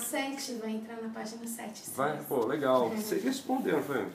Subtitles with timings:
[0.00, 1.90] 7, vai entrar na página 7.
[1.94, 2.88] Vai, pô, legal.
[2.90, 4.06] Você respondeu, não foi?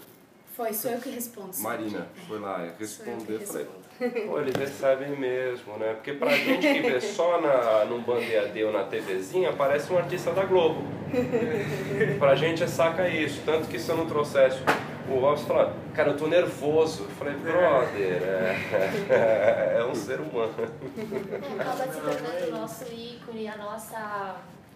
[0.55, 1.53] Foi, sou eu que respondo.
[1.53, 1.69] sempre.
[1.69, 3.67] Marina foi lá Sou eu Falei,
[4.25, 5.93] pô, eles recebem mesmo, né?
[5.95, 10.31] Porque pra gente que vê só na, num bandeade ou na TVzinha, parece um artista
[10.31, 10.81] da Globo.
[12.19, 13.41] pra gente é saca isso.
[13.45, 14.59] Tanto que se eu não trouxesse
[15.07, 17.03] o Robson falava, cara, eu tô nervoso.
[17.03, 20.53] Eu falei, brother, é, é um ser humano.
[20.57, 24.35] É, acaba se tornando o nosso ícone, a nossa.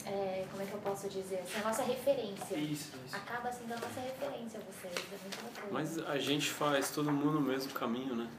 [0.09, 1.39] É, como é que eu posso dizer?
[1.39, 2.55] assim, a nossa referência.
[2.57, 3.15] Isso, isso.
[3.15, 4.93] Acaba sendo a nossa referência, vocês.
[4.95, 5.67] É muito bacana.
[5.71, 8.29] Mas a gente faz todo mundo o mesmo caminho, né?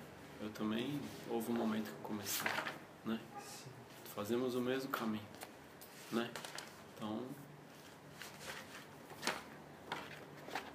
[0.42, 2.50] Eu também, houve um momento que eu comecei,
[3.04, 3.20] né?
[4.14, 5.26] Fazemos o mesmo caminho,
[6.10, 6.28] né?
[6.96, 7.22] Então,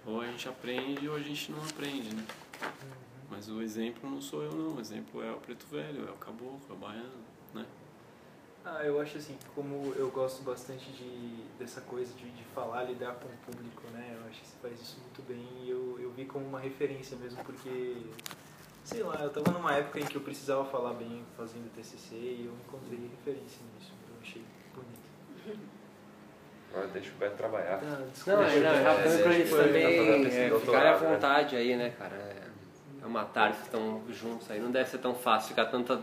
[0.06, 2.26] ou a gente aprende ou a gente não aprende, né?
[3.30, 6.18] Mas o exemplo não sou eu não, o exemplo é o preto velho, é o
[6.18, 7.35] caboclo, é o baiano?
[8.68, 13.14] Ah, eu acho assim, como eu gosto bastante de, dessa coisa de, de falar, lidar
[13.14, 14.18] com o público, né?
[14.20, 17.16] Eu acho que você faz isso muito bem e eu, eu vi como uma referência
[17.18, 17.98] mesmo, porque,
[18.84, 22.46] sei lá, eu tava numa época em que eu precisava falar bem fazendo TCC e
[22.48, 25.62] eu encontrei referência nisso, eu achei bonito.
[26.74, 27.80] Agora deixa o Beto trabalhar.
[27.84, 31.00] Ah, Não, desculpa, é, não, é é, bacana pra eles tá também é, ficarem à
[31.00, 31.14] né?
[31.14, 32.16] vontade aí, né, cara?
[32.16, 32.48] É,
[33.04, 34.60] é uma tarde que estão juntos aí.
[34.60, 36.02] Não deve ser tão fácil ficar tanta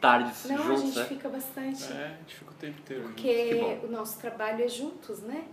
[0.00, 1.04] tardes Não, a juntos, gente né?
[1.06, 1.84] fica bastante.
[1.92, 3.02] É, a gente fica o tempo inteiro.
[3.04, 5.44] Porque o nosso trabalho é juntos, né?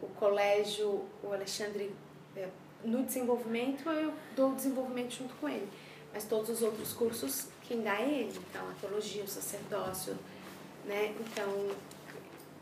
[0.00, 1.94] O colégio, o Alexandre,
[2.36, 2.48] é,
[2.84, 5.68] no desenvolvimento, eu dou o desenvolvimento junto com ele.
[6.12, 8.40] Mas todos os outros cursos, quem dá é ele.
[8.50, 10.16] Então, a teologia, o sacerdócio,
[10.84, 11.14] né?
[11.18, 11.70] Então,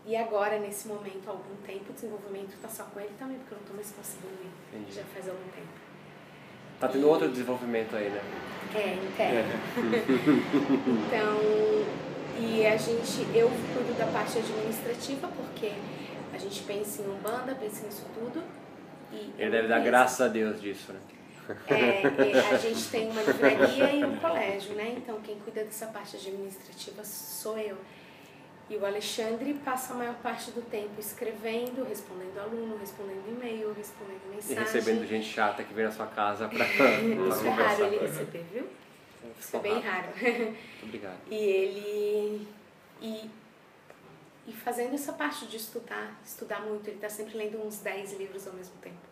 [0.07, 3.55] e agora, nesse momento, há algum tempo, o desenvolvimento está só com ele também, porque
[3.55, 4.93] eu não estou mais conseguindo ir.
[4.93, 5.82] Já faz algum tempo.
[6.83, 8.21] Tá tendo outro desenvolvimento aí, né?
[8.75, 9.53] É, interno.
[11.07, 11.39] Então,
[12.41, 15.71] e a gente, eu cuido da parte administrativa, porque
[16.35, 18.43] a gente pensa em Umbanda, pensa nisso tudo.
[19.13, 20.99] E Ele deve dar graças a Deus disso, né?
[21.69, 24.95] É, é, a gente tem uma livraria e um colégio, né?
[24.97, 27.77] Então quem cuida dessa parte administrativa sou eu.
[28.73, 34.23] E o Alexandre passa a maior parte do tempo escrevendo, respondendo aluno, respondendo e-mail, respondendo
[34.31, 34.65] E mensagem.
[34.65, 38.67] recebendo gente chata que vem na sua casa pra Isso é raro ele receber, viu?
[39.39, 40.09] Isso é bem raro.
[40.17, 41.19] Muito obrigado.
[41.31, 42.49] E ele.
[43.03, 43.31] E,
[44.49, 48.47] e fazendo essa parte de estudar, estudar muito, ele está sempre lendo uns 10 livros
[48.47, 49.12] ao mesmo tempo.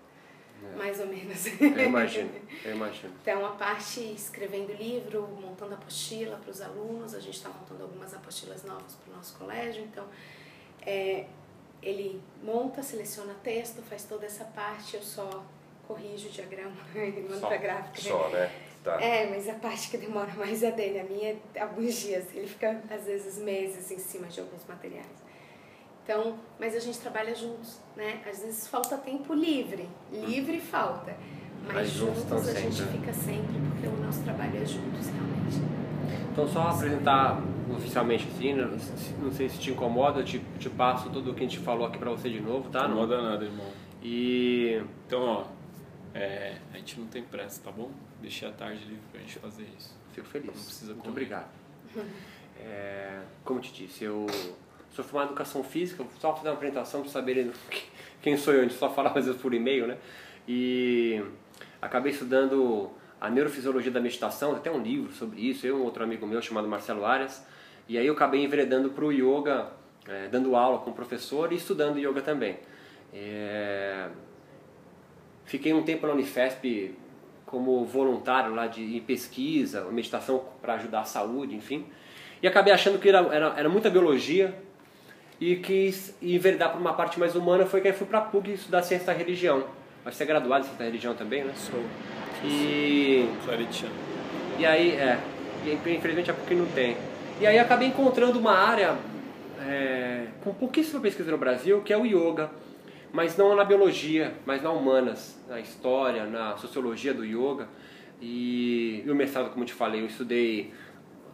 [0.63, 0.77] É.
[0.77, 1.47] Mais ou menos.
[1.61, 2.31] Eu imagino,
[2.65, 3.15] eu imagino.
[3.23, 8.15] Então, a parte escrevendo livro, montando apostila para os alunos, a gente está montando algumas
[8.15, 9.83] apostilas novas para o nosso colégio.
[9.85, 10.07] Então,
[10.87, 11.27] é,
[11.83, 15.45] ele monta, seleciona texto, faz toda essa parte, eu só
[15.87, 18.01] corrijo o diagrama e mando para gráfica.
[18.01, 18.51] Só, né?
[18.83, 19.01] Tá.
[19.01, 21.01] É, mas a parte que demora mais é dele.
[21.01, 22.25] A minha é alguns dias.
[22.35, 25.20] Ele fica, às vezes, meses em cima de alguns materiais.
[26.11, 28.21] Então, mas a gente trabalha juntos, né?
[28.29, 29.89] Às vezes falta tempo livre.
[30.11, 31.17] Livre falta.
[31.65, 32.99] Mas, Mas juntos juntos a gente sempre.
[32.99, 35.61] fica sempre, porque o nosso trabalho é juntos, realmente.
[36.33, 37.41] Então, só apresentar
[37.73, 38.77] oficialmente assim, não
[39.23, 41.87] não sei se te incomoda, eu te, te passo tudo o que a gente falou
[41.87, 42.89] aqui pra você de novo, tá?
[42.89, 43.71] Não muda nada, irmão.
[44.03, 45.45] E Então, ó,
[46.13, 47.89] é, a gente não tem pressa, tá bom?
[48.21, 49.97] Deixei a tarde livre pra gente fazer isso.
[50.13, 50.47] fico feliz.
[50.49, 51.13] Não precisa Muito correr.
[51.13, 51.51] obrigado.
[52.63, 54.27] É, como te disse, eu
[54.93, 57.51] sou formado em educação física, só fazer uma apresentação para saberem
[58.23, 59.97] quem sou eu, a gente só fala às vezes por e-mail, né?
[60.47, 61.23] E
[61.81, 62.91] acabei estudando
[63.21, 66.41] a neurofisiologia da meditação, até um livro sobre isso, eu e um outro amigo meu
[66.41, 67.45] chamado Marcelo Arias,
[67.89, 69.69] e aí eu acabei enveredando para o yoga,
[70.09, 72.59] é, dando aula com o professor e estudando yoga também.
[73.13, 74.09] É,
[75.51, 76.95] Fiquei um tempo na Unifesp
[77.45, 81.87] como voluntário lá de em pesquisa, meditação para ajudar a saúde, enfim.
[82.41, 84.55] E acabei achando que era, era, era muita biologia
[85.41, 87.65] e quis enveredar para uma parte mais humana.
[87.67, 89.65] Foi que aí fui para a PUC estudar ciência da religião.
[90.05, 91.53] Mas você é graduado em ciência da religião também, né?
[91.57, 91.83] Sou
[92.45, 93.95] E, claretiano.
[94.59, 95.19] e aí, é,
[95.65, 96.97] e infelizmente a PUC não tem.
[97.41, 98.97] E aí acabei encontrando uma área
[99.67, 102.51] é, com pouquíssima pesquisa no Brasil, que é o yoga
[103.13, 107.69] mas não na biologia, mas na humanas, na história, na sociologia do yoga.
[108.21, 110.73] E, e o mestrado, como eu te falei, eu estudei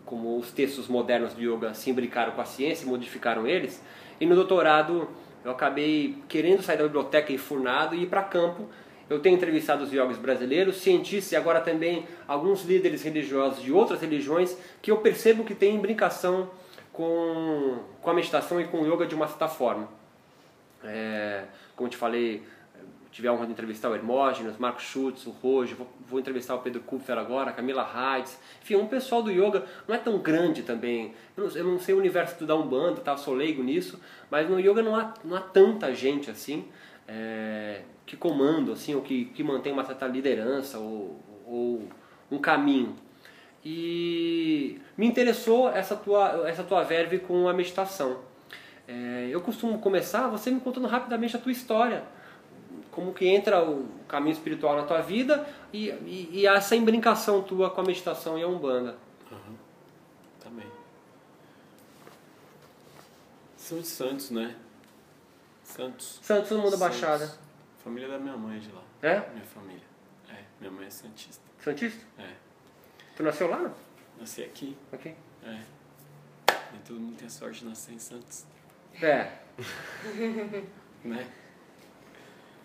[0.07, 3.83] como os textos modernos do yoga se imbricaram com a ciência, modificaram eles.
[4.21, 5.09] E no doutorado
[5.45, 8.69] eu acabei querendo sair da biblioteca enfurnado e ir para campo.
[9.11, 14.01] Eu tenho entrevistado os yogis brasileiros, cientistas e agora também alguns líderes religiosos de outras
[14.01, 16.51] religiões que eu percebo que têm imbricação
[16.93, 19.89] com, com a meditação e com o yoga de uma certa forma.
[20.83, 21.45] É,
[21.77, 22.43] como te falei,
[23.17, 26.59] tive a honra de entrevistar o Hermógenes, Marcos Schutz, o Rojo, vou, vou entrevistar o
[26.59, 30.63] Pedro Kupfer agora, a Camila Heitz, enfim, um pessoal do yoga não é tão grande
[30.63, 31.15] também.
[31.35, 33.17] Eu não, eu não sei o universo da Umbanda, tá?
[33.17, 33.99] sou leigo nisso,
[34.31, 36.67] mas no yoga não há, não há tanta gente assim
[37.09, 41.89] é, que comanda, assim, ou que, que mantém uma certa liderança ou, ou
[42.31, 42.97] um caminho.
[43.65, 48.19] E me interessou essa tua, essa tua verve com a meditação.
[48.87, 52.05] É, eu costumo começar você me contando rapidamente a tua história
[52.97, 57.69] como que entra o caminho espiritual na tua vida e, e, e essa embrincação tua
[57.69, 58.97] com a meditação e a Umbanda.
[59.31, 59.55] Uhum.
[60.43, 60.67] Também.
[63.55, 64.57] São de Santos, né?
[65.63, 66.21] Santos.
[66.23, 66.89] Santos, todo mundo Santos.
[66.89, 67.39] Baixada.
[67.85, 68.83] Família da minha mãe de lá.
[69.03, 69.29] É?
[69.29, 69.85] Minha família.
[70.31, 71.45] É, minha mãe é Santista.
[71.63, 72.03] Santista?
[72.19, 72.33] É.
[73.15, 73.59] Tu nasceu lá?
[73.59, 73.75] não?
[74.19, 74.75] Nasci aqui.
[74.91, 75.15] Ok.
[75.45, 75.61] É.
[76.73, 78.47] Nem todo mundo tem a sorte de nascer em Santos.
[79.03, 79.33] É.
[81.05, 81.25] Né?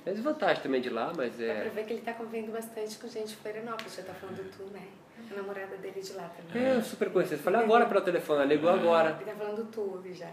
[0.04, 1.70] Tem desvantagem também de lá, mas Dá pra é.
[1.70, 4.88] ver que ele tá convivendo bastante com gente de Florianópolis, já tá falando tu, né?
[5.32, 6.64] A namorada dele de lá também.
[6.66, 7.42] É, super conhecido.
[7.42, 9.12] Falei agora pelo telefone, ela ligou agora.
[9.22, 10.30] Ele tá falando tu já.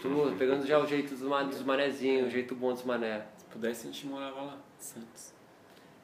[0.00, 3.26] Tu, pegando já o jeito dos, ma- dos manezinhos, o jeito bom dos mané.
[3.36, 5.32] Se pudesse, a gente morava lá, Santos.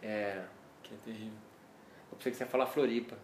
[0.03, 0.43] É.
[0.83, 1.39] Que é terrível.
[2.11, 3.17] Eu pensei que você ia falar Floripa.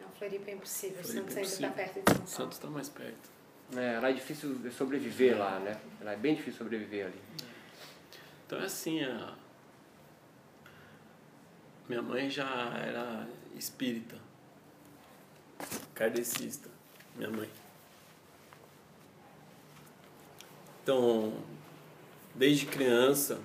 [0.00, 1.04] Não, Floripa é impossível.
[1.04, 1.94] Floripa Santos é ainda tá impossível.
[1.94, 2.28] perto de São Paulo.
[2.28, 3.30] Santos tá mais perto.
[3.76, 5.76] É, lá é difícil sobreviver lá, né?
[6.02, 7.20] Lá é bem difícil sobreviver ali.
[8.54, 9.32] Então é assim, a...
[11.88, 12.46] minha mãe já
[12.78, 14.16] era espírita,
[15.92, 16.70] kardecista,
[17.16, 17.50] minha mãe.
[20.80, 21.36] Então,
[22.32, 23.40] desde criança,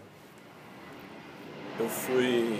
[1.80, 2.60] eu fui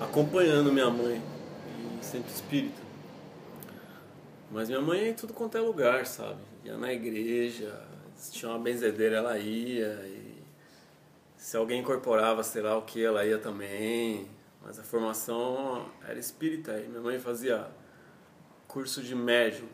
[0.00, 1.22] acompanhando minha mãe
[1.78, 2.80] em centro espírita.
[4.50, 6.40] Mas minha mãe ia em tudo quanto é lugar, sabe?
[6.64, 7.86] Ia na igreja,
[8.16, 9.92] se tinha uma benzedeira, ela ia.
[10.06, 10.42] E
[11.36, 14.28] se alguém incorporava, sei lá o que, ela ia também.
[14.62, 16.78] Mas a formação era espírita.
[16.78, 17.68] E minha mãe fazia
[18.66, 19.68] curso de médium.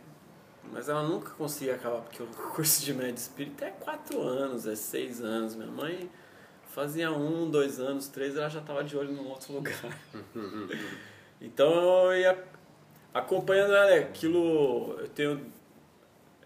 [0.73, 4.75] Mas ela nunca conseguia acabar, porque o curso de médium espírita é quatro anos, é
[4.75, 5.55] seis anos.
[5.55, 6.11] Minha mãe
[6.69, 9.75] fazia um, dois anos, três, ela já estava de olho num outro lugar.
[11.41, 12.45] então eu ia
[13.13, 13.95] acompanhando ela.
[13.97, 15.53] Aquilo, eu tenho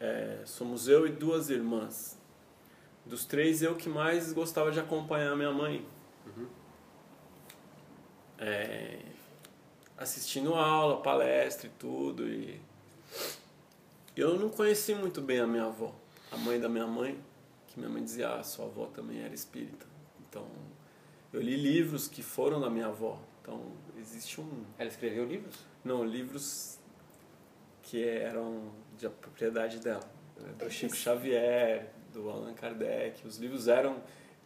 [0.01, 2.19] é, somos eu e duas irmãs.
[3.05, 5.87] Dos três, eu que mais gostava de acompanhar minha mãe.
[8.39, 8.99] É,
[9.97, 12.27] assistindo aula, palestra e tudo.
[12.27, 12.61] E
[14.17, 15.95] eu não conheci muito bem a minha avó,
[16.31, 17.19] a mãe da minha mãe,
[17.67, 19.87] que minha mãe dizia, ah, sua avó também era espírita.
[20.29, 20.47] Então,
[21.33, 23.19] eu li livros que foram da minha avó.
[23.43, 23.61] Então,
[23.99, 25.57] existe um, Ela escreveu livros?
[25.85, 26.79] não, livros
[27.83, 30.01] que eram de propriedade dela.
[30.39, 33.27] né, Do Chico Xavier, do Allan Kardec.
[33.27, 33.97] Os livros eram,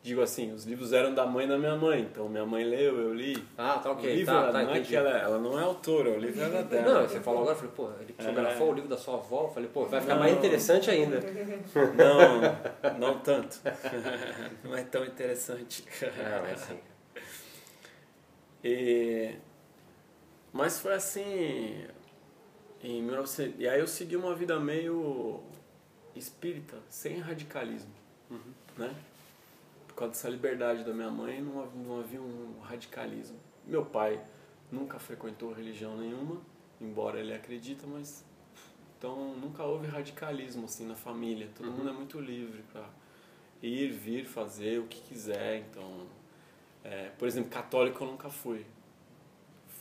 [0.03, 2.01] digo assim, os livros eram da mãe da minha mãe.
[2.03, 3.43] Então minha mãe leu, eu li.
[3.57, 4.15] Ah, tá o ok.
[4.15, 4.89] livro Tá, ela, tá, não é entendi.
[4.89, 7.01] que ela, ela não é autora, o livro era dela.
[7.03, 8.71] Não, você falou agora, eu falei, pô, ele psicografou É.
[8.71, 10.21] o livro da sua avó, eu falei, pô, vai ficar Não.
[10.23, 11.21] mais interessante ainda.
[11.97, 13.61] Não, não tanto.
[14.65, 15.85] Não é tão interessante.
[16.01, 16.79] Não, é assim.
[18.65, 19.35] E...
[20.53, 21.85] Mas foi assim.
[22.83, 23.61] Em 1900...
[23.61, 25.43] E aí eu segui uma vida meio
[26.15, 27.93] espírita, sem radicalismo.
[28.77, 28.95] Né?
[29.87, 33.39] Por causa dessa liberdade da minha mãe, não havia, não havia um radicalismo.
[33.67, 34.21] Meu pai
[34.71, 36.41] nunca frequentou religião nenhuma,
[36.81, 38.25] embora ele acredita, mas.
[38.97, 41.49] Então nunca houve radicalismo assim na família.
[41.55, 42.89] Todo mundo é muito livre para
[43.63, 45.59] ir, vir, fazer o que quiser.
[45.71, 46.07] Então,
[46.83, 48.65] é, por exemplo, católico eu nunca fui.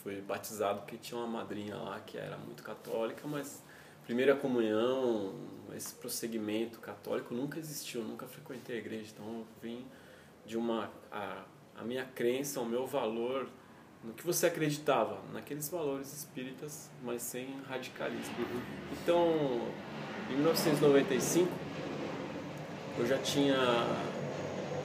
[0.08, 3.62] Fui batizado porque tinha uma madrinha lá que era muito católica, mas
[4.06, 5.34] primeira comunhão,
[5.76, 9.10] esse prosseguimento católico nunca existiu, nunca frequentei a igreja.
[9.12, 9.84] Então eu vim
[10.46, 10.90] de uma.
[11.12, 11.42] A,
[11.76, 13.50] a minha crença, o meu valor,
[14.02, 18.34] no que você acreditava, naqueles valores espíritas, mas sem radicalismo.
[19.02, 19.28] Então,
[20.30, 21.52] em 1995,
[22.98, 23.58] eu já tinha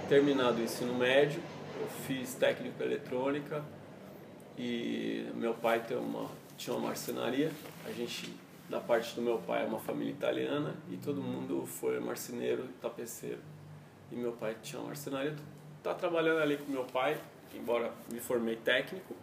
[0.10, 1.42] terminado o ensino médio,
[1.80, 3.63] eu fiz técnico eletrônica
[4.57, 7.51] e meu pai tem uma, tinha uma marcenaria.
[7.86, 8.33] A gente,
[8.69, 12.74] da parte do meu pai, é uma família italiana e todo mundo foi marceneiro e
[12.81, 13.39] tapeceiro.
[14.12, 15.36] E meu pai tinha uma marcenaria,
[15.81, 17.17] tá trabalhando ali com meu pai,
[17.53, 19.15] embora me formei técnico.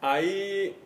[0.00, 0.76] Aí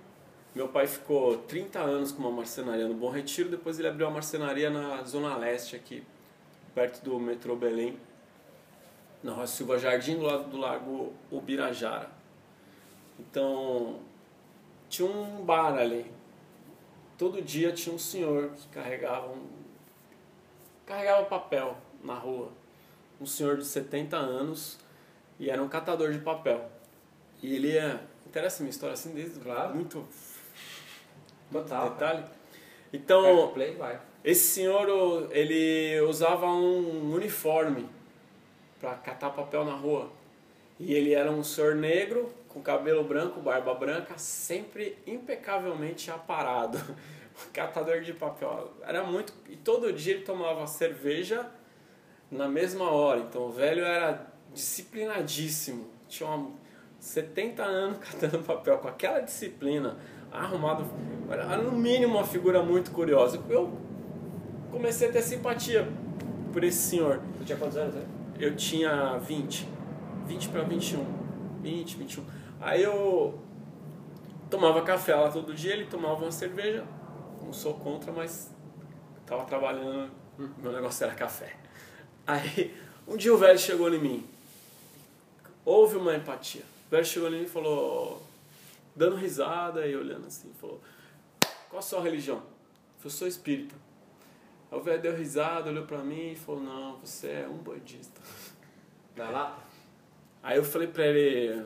[0.54, 4.12] meu pai ficou 30 anos com uma marcenaria no Bom Retiro, depois ele abriu uma
[4.14, 6.04] marcenaria na Zona Leste aqui,
[6.74, 7.98] perto do metrô Belém,
[9.22, 12.21] na Rua Silva Jardim, do lado do Lago Ubirajara.
[13.22, 14.00] Então,
[14.88, 16.10] tinha um bar ali.
[17.16, 19.46] Todo dia tinha um senhor que carregava um,
[20.84, 22.50] carregava papel na rua.
[23.20, 24.78] um senhor de 70 anos
[25.38, 26.68] e era um catador de papel.
[27.40, 28.00] E ele é.
[28.26, 29.74] Interessa minha história assim desde Claro.
[29.74, 30.04] muito
[31.52, 31.90] Total.
[31.90, 32.24] detalhe.
[32.92, 33.76] Então, play,
[34.24, 37.88] esse senhor, ele usava um uniforme
[38.80, 40.10] para catar papel na rua.
[40.78, 46.78] E ele era um senhor negro, com cabelo branco, barba branca, sempre impecavelmente aparado.
[47.52, 48.72] Catador de papel.
[48.82, 49.32] Era muito.
[49.48, 51.46] E todo dia ele tomava cerveja
[52.30, 53.20] na mesma hora.
[53.20, 55.90] Então o velho era disciplinadíssimo.
[56.08, 56.50] Tinha uma,
[56.98, 59.96] 70 anos catando papel com aquela disciplina,
[60.30, 60.84] arrumado.
[61.30, 63.40] Era no mínimo uma figura muito curiosa.
[63.48, 63.72] Eu
[64.70, 65.88] comecei a ter simpatia
[66.52, 67.20] por esse senhor.
[67.38, 68.04] Tu tinha quantos anos, né?
[68.38, 69.68] Eu tinha 20.
[70.26, 71.04] 20 para 21.
[71.62, 72.24] 20, 21.
[72.62, 73.38] Aí eu
[74.48, 76.86] tomava café lá todo dia, ele tomava uma cerveja.
[77.42, 78.52] Não sou contra, mas
[79.26, 80.12] tava trabalhando,
[80.58, 81.56] meu negócio era café.
[82.24, 82.72] Aí
[83.06, 84.26] um dia o velho chegou em mim.
[85.64, 86.62] Houve uma empatia.
[86.86, 88.22] O velho chegou em mim e falou,
[88.94, 90.80] dando risada e olhando assim, falou:
[91.68, 92.44] Qual a sua religião?
[93.04, 93.74] Eu sou espírita.
[94.70, 98.20] Aí o velho deu risada, olhou pra mim e falou: Não, você é um bandista.
[99.16, 99.62] Na lata?
[100.44, 101.64] Aí eu falei pra ele,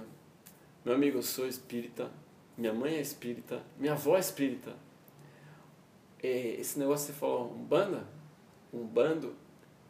[0.87, 2.09] meu amigo, eu sou espírita,
[2.57, 4.73] minha mãe é espírita, minha avó é espírita.
[6.23, 6.28] E
[6.61, 8.07] esse negócio que você falou, um banda?
[8.73, 9.35] Um bando?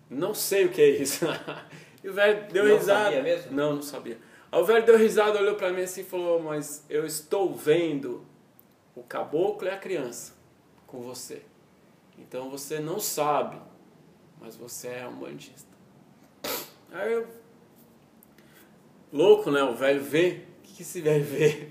[0.08, 1.26] Não sei o que é isso.
[2.02, 3.04] e o velho deu Não risada.
[3.04, 3.52] sabia mesmo?
[3.52, 4.18] Não, não sabia.
[4.50, 8.24] Aí o velho deu risada, olhou pra mim assim e falou, mas eu estou vendo
[8.94, 10.32] o caboclo e a criança
[10.86, 11.42] com você.
[12.18, 13.60] Então você não sabe,
[14.40, 15.68] mas você é um bandista.
[16.90, 17.28] Aí eu
[19.12, 19.62] louco, né?
[19.62, 20.55] O velho vê.
[20.76, 21.68] Que, esse velho vê?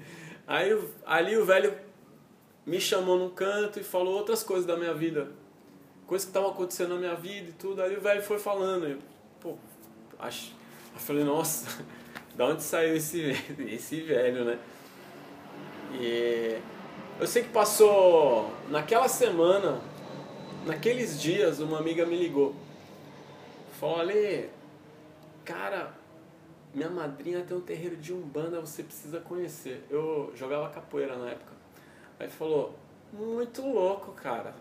[0.47, 1.77] Aí ali o velho
[2.65, 5.29] me chamou num canto e falou outras coisas da minha vida.
[6.07, 7.83] Coisas que estavam acontecendo na minha vida e tudo.
[7.83, 8.88] Aí o velho foi falando.
[8.88, 8.97] Eu,
[9.39, 9.57] pô,
[10.17, 10.53] acho,
[10.91, 11.85] eu falei, nossa,
[12.35, 13.31] da onde saiu esse,
[13.69, 14.57] esse velho, né?
[15.93, 16.59] E
[17.19, 19.79] eu sei que passou naquela semana,
[20.65, 22.55] naqueles dias, uma amiga me ligou.
[23.79, 24.50] Falou, Ale,
[25.43, 25.93] cara,
[26.75, 29.84] minha madrinha tem um terreiro de Umbanda, você precisa conhecer.
[29.89, 31.53] Eu jogava capoeira na época.
[32.20, 32.75] Aí falou,
[33.13, 34.53] muito louco, cara.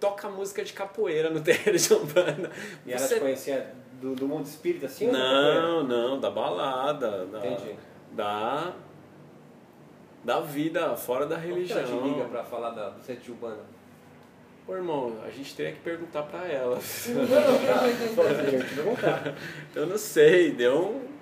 [0.00, 2.50] Toca música de capoeira no terreiro de Umbanda.
[2.86, 5.08] E ela Você- te conhecia do, do mundo espírita assim?
[5.10, 7.26] Não, não, da balada.
[7.26, 7.76] Da, Entendi.
[8.12, 8.72] Da,
[10.24, 11.54] da vida fora da capoeira?
[11.54, 12.02] Por que ela religião.
[12.02, 13.62] te liga pra falar da, do centro de Urbana?
[14.64, 16.78] Pô, irmão, a gente teria que perguntar pra ela.
[19.74, 21.12] Eu não sei, deu um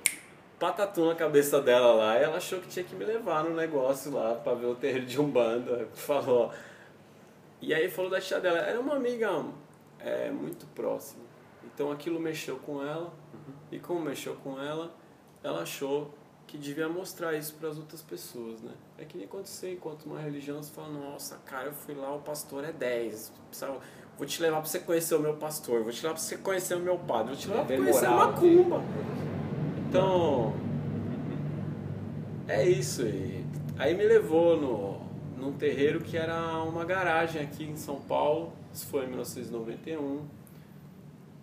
[0.59, 4.13] patatum na cabeça dela lá e ela achou que tinha que me levar no negócio
[4.13, 5.89] lá pra ver o terreiro de Umbanda.
[5.95, 6.53] Falou.
[7.63, 9.45] E aí falou da tia dela, era uma amiga
[9.99, 11.23] é, muito próxima.
[11.65, 13.13] Então aquilo mexeu com ela
[13.71, 14.91] e como mexeu com ela,
[15.43, 16.13] ela achou
[16.51, 18.73] que devia mostrar isso para as outras pessoas, né?
[18.99, 22.13] É que nem quando você encontra uma religião, você fala, nossa, cara, eu fui lá,
[22.13, 23.33] o pastor é 10.
[23.49, 23.79] Precisava-
[24.19, 26.75] Vou te levar para você conhecer o meu pastor, vou te levar para você conhecer
[26.75, 28.83] o meu padre, vou te levar para conhecer a moral, macumba.
[29.89, 30.55] Então,
[32.49, 33.45] é isso aí.
[33.79, 35.01] Aí me levou no,
[35.41, 38.53] num terreiro que era uma garagem aqui em São Paulo.
[38.75, 40.27] Isso foi em 1991.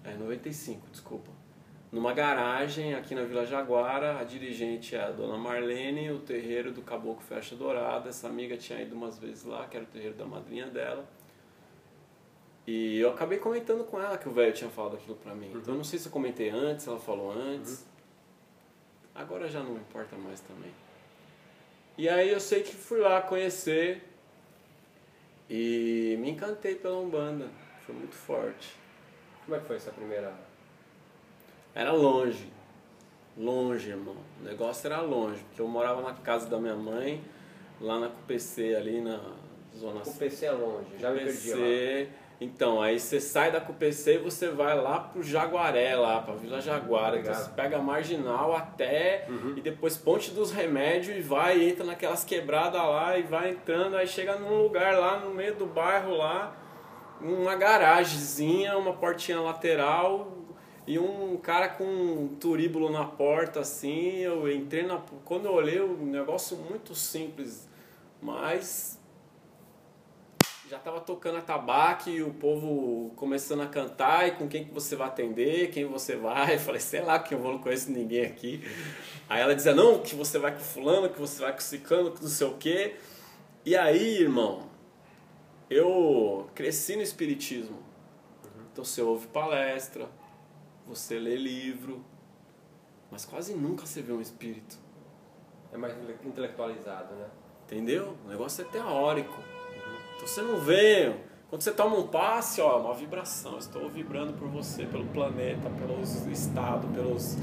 [0.04, 1.32] É, 95, desculpa.
[1.98, 6.84] Numa garagem aqui na Vila Jaguara, a dirigente é a dona Marlene, o terreiro do
[6.84, 8.10] Caboclo Fecha Dourada.
[8.10, 11.10] Essa amiga tinha ido umas vezes lá, que era o terreiro da madrinha dela.
[12.68, 15.52] E eu acabei comentando com ela que o velho tinha falado aquilo pra mim.
[15.56, 17.84] Então eu não sei se eu comentei antes, ela falou antes.
[19.16, 20.72] Agora já não importa mais também.
[21.98, 24.04] E aí eu sei que fui lá conhecer
[25.50, 27.50] e me encantei pela Umbanda.
[27.88, 28.76] Foi muito forte.
[29.46, 30.46] Como é que foi essa primeira...
[31.78, 32.52] Era longe.
[33.38, 34.16] Longe, irmão.
[34.42, 35.40] O negócio era longe.
[35.44, 37.24] Porque eu morava na casa da minha mãe,
[37.80, 39.20] lá na CUPC, ali na
[39.78, 41.58] zona O PC é longe, já me perdi lá.
[41.58, 42.10] CUPC.
[42.42, 46.60] Então, aí você sai da CUPC e você vai lá pro Jaguaré, lá pra Vila
[46.60, 47.20] Jaguara.
[47.20, 52.24] Então você pega a Marginal até e depois Ponte dos Remédios e vai, entra naquelas
[52.24, 56.56] quebradas lá e vai entrando, aí chega num lugar lá no meio do bairro lá,
[57.22, 60.37] uma garagemzinha, uma portinha lateral
[60.88, 64.20] e um cara com um turíbulo na porta assim.
[64.20, 65.02] Eu entrei na.
[65.26, 67.68] Quando eu olhei, um negócio muito simples,
[68.22, 68.98] mas
[70.70, 74.96] já tava tocando atabaque e o povo começando a cantar e com quem que você
[74.96, 76.56] vai atender, quem você vai.
[76.56, 78.62] Eu falei, sei lá, que eu vou, não conheço ninguém aqui.
[79.30, 82.22] Aí ela dizia, não, que você vai com fulano, que você vai com ciclano, que
[82.22, 82.96] não sei o quê.
[83.66, 84.70] E aí, irmão,
[85.70, 87.80] eu cresci no espiritismo.
[88.72, 90.08] Então você ouve palestra,
[90.88, 92.04] você lê livro,
[93.12, 94.78] mas quase nunca você vê um espírito.
[95.72, 97.28] É mais intele- intelectualizado, né?
[97.66, 98.16] Entendeu?
[98.26, 99.38] O negócio é teórico.
[100.16, 101.14] Então você não vê.
[101.50, 103.54] Quando você toma um passe, ó, é uma vibração.
[103.54, 107.38] Eu Estou vibrando por você, pelo planeta, pelos estados, pelos.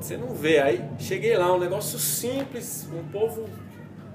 [0.00, 0.60] Você não vê.
[0.60, 3.48] Aí cheguei lá, um negócio simples, um povo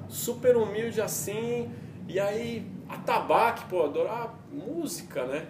[0.09, 1.71] super humilde assim.
[2.07, 5.47] E aí, atabaque, pô, adorar música, né?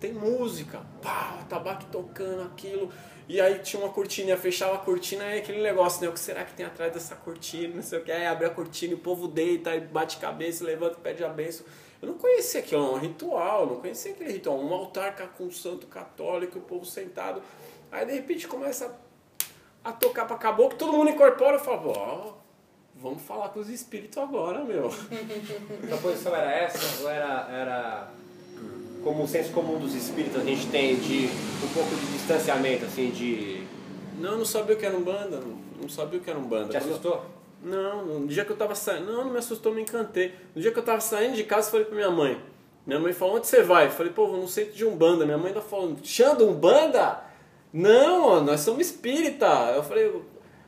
[0.00, 2.90] Tem música, pá, atabaque tocando aquilo.
[3.28, 6.08] E aí tinha uma cortina, fechava a cortina, aí aquele negócio, né?
[6.08, 7.76] O que será que tem atrás dessa cortina?
[7.76, 8.10] Não sei o que.
[8.10, 11.28] Aí abre a cortina e o povo deita, aí bate cabeça, levanta e pede a
[11.28, 11.64] benção.
[12.00, 14.58] Eu não conhecia aquilo, é um ritual, não conhecia aquele ritual.
[14.58, 17.42] Um altar com um santo católico, o povo sentado.
[17.92, 18.98] Aí de repente começa
[19.84, 22.32] a tocar pra caboclo, todo mundo incorpora e fala, ó,
[22.96, 24.88] vamos falar com os espíritos agora, meu.
[25.92, 28.10] A posição era essa ou era, era
[29.02, 31.28] como o senso comum dos espíritos a gente tem de
[31.64, 33.62] um pouco de distanciamento, assim, de...
[34.18, 36.38] Não, eu não sabia o que era um banda, não, não sabia o que era
[36.38, 36.68] um banda.
[36.68, 37.24] Te assustou?
[37.62, 39.06] Não, no dia que eu tava saindo.
[39.06, 40.34] Não, não me assustou, me encantei.
[40.54, 42.40] No dia que eu tava saindo de casa, eu falei pra minha mãe.
[42.86, 43.86] Minha mãe falou, onde você vai?
[43.86, 45.24] Eu falei, pô, vou no centro de Umbanda.
[45.24, 47.20] Minha mãe ainda falou, Xanda, Umbanda?
[47.72, 49.46] Não, nós somos espírita.
[49.74, 50.10] Eu falei,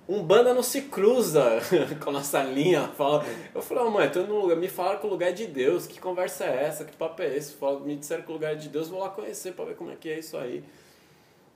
[0.09, 1.61] Umbanda não se cruza
[2.03, 2.89] com a nossa linha.
[2.89, 3.25] Fala.
[3.55, 4.57] Eu falei, ó, mãe, tô no lugar.
[4.57, 5.87] Me falaram que o lugar é de Deus.
[5.87, 6.85] Que conversa é essa?
[6.85, 7.53] Que papo é esse?
[7.55, 9.91] Fala- Me disseram que o lugar é de Deus, vou lá conhecer pra ver como
[9.91, 10.65] é que é isso aí.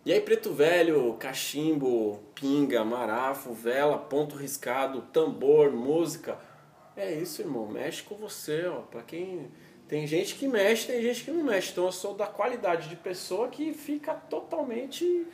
[0.04, 6.38] E aí, preto velho, cachimbo, pinga, marafo, vela, ponto riscado, tambor, música.
[6.96, 7.66] É isso, irmão.
[7.66, 8.82] Mexe com você, ó.
[8.82, 9.50] Pra quem.
[9.88, 11.72] Tem gente que mexe, tem gente que não mexe.
[11.72, 15.26] Então eu sou da qualidade de pessoa que fica totalmente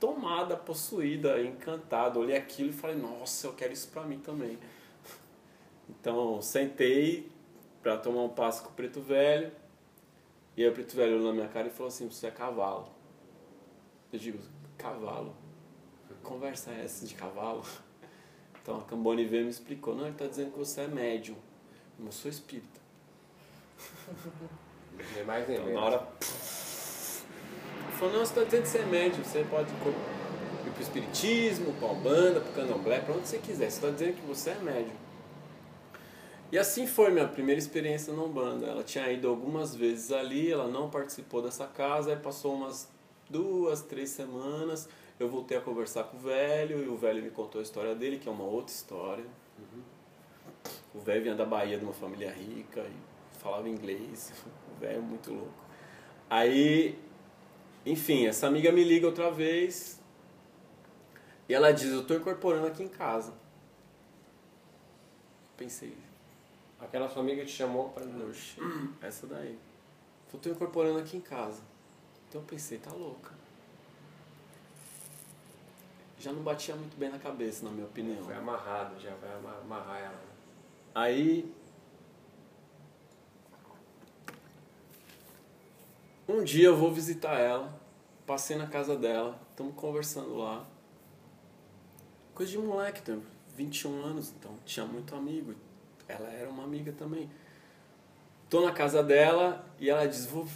[0.00, 2.18] tomada, possuída, encantada.
[2.18, 4.58] Olhei aquilo e falei, nossa, eu quero isso pra mim também.
[5.88, 7.30] Então sentei
[7.82, 9.50] pra tomar um passo com o preto velho.
[10.56, 12.88] E aí o preto velho olhou na minha cara e falou assim, você é cavalo.
[14.12, 14.38] Eu digo,
[14.78, 15.34] cavalo?
[16.08, 17.62] Que Conversa é essa de cavalo?
[18.62, 21.34] Então a Cambone veio e me explicou, não, ele está dizendo que você é médium.
[21.98, 22.78] Eu não sou espírita.
[25.14, 25.80] Nem mais nem Então, menos.
[25.80, 26.08] na hora.
[28.00, 29.92] Falou, não, você está dizendo que você é médium, você pode ir pro
[30.80, 33.70] espiritismo, pra Umbanda, pro candomblé, pra onde você quiser.
[33.70, 34.96] Você está dizendo que você é médium.
[36.50, 38.66] E assim foi minha primeira experiência na Umbanda.
[38.68, 42.88] Ela tinha ido algumas vezes ali, ela não participou dessa casa, aí passou umas
[43.28, 44.88] duas, três semanas.
[45.18, 48.18] Eu voltei a conversar com o velho e o velho me contou a história dele,
[48.18, 49.26] que é uma outra história.
[50.94, 54.32] O velho vinha da Bahia, de uma família rica e falava inglês.
[54.74, 55.52] O velho é muito louco.
[56.30, 56.98] Aí,
[57.86, 60.00] enfim, essa amiga me liga outra vez
[61.48, 63.32] e ela diz: Eu tô incorporando aqui em casa.
[65.56, 65.96] Pensei,
[66.80, 67.94] Aquela sua amiga te chamou.
[68.28, 68.56] Oxe,
[69.02, 69.58] essa daí.
[70.32, 71.60] Eu tô incorporando aqui em casa.
[72.28, 73.32] Então eu pensei, tá louca.
[76.18, 78.22] Já não batia muito bem na cabeça, na minha opinião.
[78.24, 80.10] Foi amarrado, já vai ama- amarrar ela.
[80.14, 80.32] né?
[80.94, 81.52] Aí.
[86.30, 87.76] Um dia eu vou visitar ela.
[88.24, 89.36] Passei na casa dela.
[89.50, 90.64] Estamos conversando lá.
[92.32, 93.20] Coisa de moleque, tem
[93.56, 95.52] 21 anos, então tinha muito amigo.
[96.06, 97.28] Ela era uma amiga também.
[98.48, 100.46] Tô na casa dela e ela diz: vou.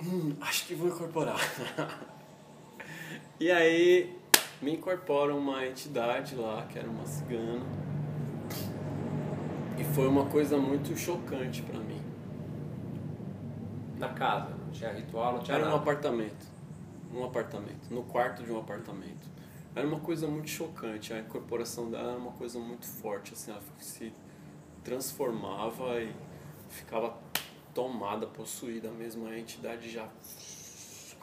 [0.00, 1.40] Hum, acho que vou incorporar.
[3.40, 4.16] e aí
[4.62, 7.66] me incorpora uma entidade lá, que era uma cigana.
[9.76, 12.00] E foi uma coisa muito chocante pra mim.
[13.98, 15.82] Na casa, tinha ritual, não tinha Era um nada.
[15.82, 16.46] apartamento.
[17.12, 17.90] Um apartamento.
[17.90, 19.28] No quarto de um apartamento.
[19.74, 21.12] Era uma coisa muito chocante.
[21.12, 23.32] A incorporação dela era uma coisa muito forte.
[23.32, 24.12] Assim, ela se
[24.82, 26.14] transformava e
[26.68, 27.16] ficava
[27.74, 29.26] tomada, possuída mesmo.
[29.26, 30.08] A entidade já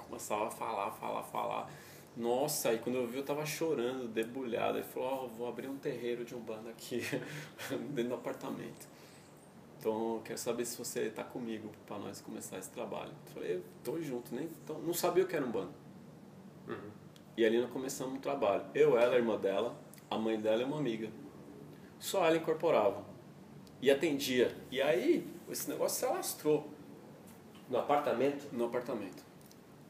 [0.08, 1.70] começava a falar, falar, falar.
[2.16, 4.78] Nossa, aí quando eu vi eu tava chorando, debulhado.
[4.78, 7.02] Aí falou, ó, vou abrir um terreiro de Umbanda aqui,
[7.90, 8.88] dentro do apartamento.
[9.84, 13.12] Então, eu quero saber se você tá comigo para nós começar esse trabalho.
[13.28, 15.74] Eu falei, eu tô junto, nem então, não sabia o que era Umbanda.
[17.36, 18.64] E ali nós começamos um trabalho.
[18.74, 19.76] Eu, ela, a irmã dela,
[20.10, 21.10] a mãe dela e uma amiga.
[22.00, 23.04] Só ela incorporava.
[23.82, 24.56] E atendia.
[24.72, 26.70] E aí, esse negócio se alastrou
[27.70, 28.48] No apartamento?
[28.54, 29.22] no apartamento.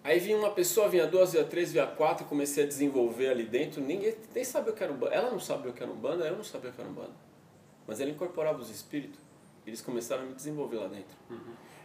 [0.03, 3.79] Aí vinha uma pessoa, vinha duas, vinha três, vinha quatro, comecei a desenvolver ali dentro.
[3.79, 5.13] Ninguém nem sabia o que era um banda.
[5.13, 6.93] Ela não sabia o que era um banda, eu não sabia o que era um
[6.93, 7.13] banda.
[7.85, 9.21] Mas ela incorporava os espíritos.
[9.65, 11.15] Eles começaram a me desenvolver lá dentro.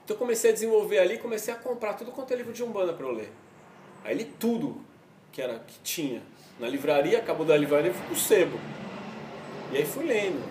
[0.05, 2.93] Então eu comecei a desenvolver ali, comecei a comprar tudo quanto é livro de Umbanda
[2.93, 3.31] para eu ler.
[4.05, 4.81] Aí li tudo
[5.31, 6.23] que era que tinha.
[6.59, 8.59] Na livraria, acabou da livraria, fui pro sebo.
[9.71, 10.43] E aí fui lendo.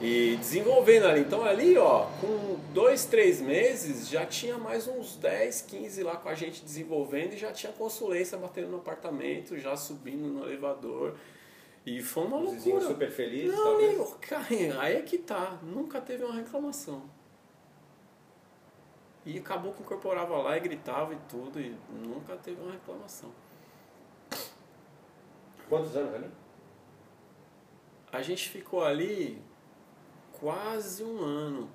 [0.00, 1.20] E desenvolvendo ali.
[1.20, 6.28] Então ali, ó, com dois, três meses, já tinha mais uns 10, 15 lá com
[6.28, 11.14] a gente desenvolvendo e já tinha consulência batendo no apartamento, já subindo no elevador.
[11.88, 12.86] E foi uma Os loucura.
[12.86, 13.94] super felizes, Não, talvez.
[13.94, 14.44] amigo, cara,
[14.82, 15.58] aí é que tá.
[15.62, 17.02] Nunca teve uma reclamação.
[19.24, 23.30] E acabou que incorporava lá e gritava e tudo, e nunca teve uma reclamação.
[25.68, 26.30] Quantos anos ali?
[28.12, 29.40] A gente ficou ali
[30.32, 31.70] quase um ano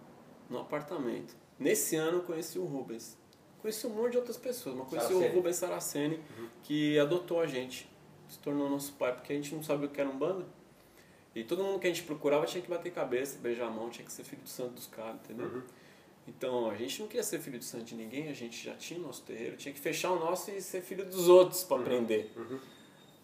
[0.49, 1.35] no apartamento.
[1.59, 3.17] Nesse ano eu conheci o Rubens.
[3.61, 5.31] Conheci um monte de outras pessoas, mas conheci Saraceni.
[5.31, 6.23] o Rubens Saraceni,
[6.63, 7.89] que adotou a gente.
[8.29, 10.45] Se tornou nosso pai, porque a gente não sabia o que era um banda.
[11.35, 14.05] E todo mundo que a gente procurava tinha que bater cabeça, beijar a mão, tinha
[14.05, 15.47] que ser filho do santo dos caras, entendeu?
[15.47, 15.63] Uhum.
[16.27, 18.99] Então a gente não queria ser filho do santo de ninguém, a gente já tinha
[18.99, 22.31] o nosso terreiro, tinha que fechar o nosso e ser filho dos outros para aprender.
[22.35, 22.59] Uhum.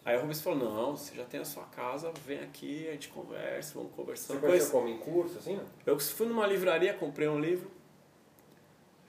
[0.04, 3.08] Aí o Rubens falou, não, você já tem a sua casa, vem aqui, a gente
[3.10, 4.40] conversa, vamos Você conversando.
[4.40, 4.88] conheceu como?
[4.88, 5.60] Em curso, assim?
[5.84, 7.70] Eu fui numa livraria, comprei um livro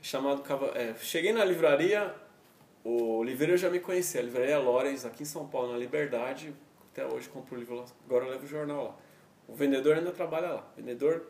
[0.01, 0.43] chamado
[0.75, 2.13] é, cheguei na livraria,
[2.83, 6.53] o livreiro já me conhecia, a livraria Lorenz, aqui em São Paulo, na Liberdade,
[6.91, 8.95] até hoje compro o livro lá, agora eu levo o jornal lá.
[9.47, 10.71] O vendedor ainda trabalha lá.
[10.73, 11.27] O vendedor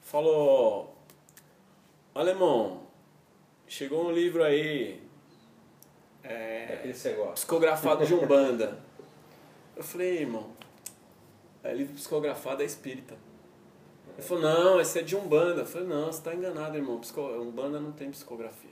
[0.00, 0.96] falou,
[2.14, 2.86] alemão,
[3.66, 5.02] chegou um livro aí,
[6.22, 6.76] É
[7.34, 8.78] psicografado de Umbanda.
[9.76, 10.50] Eu falei, irmão,
[11.64, 13.16] é livro psicografado é espírita.
[14.14, 15.62] Ele falou, não, esse é de Umbanda.
[15.62, 17.00] Eu falei, não, você está enganado, irmão.
[17.00, 17.20] Psico...
[17.20, 18.70] Umbanda não tem psicografia.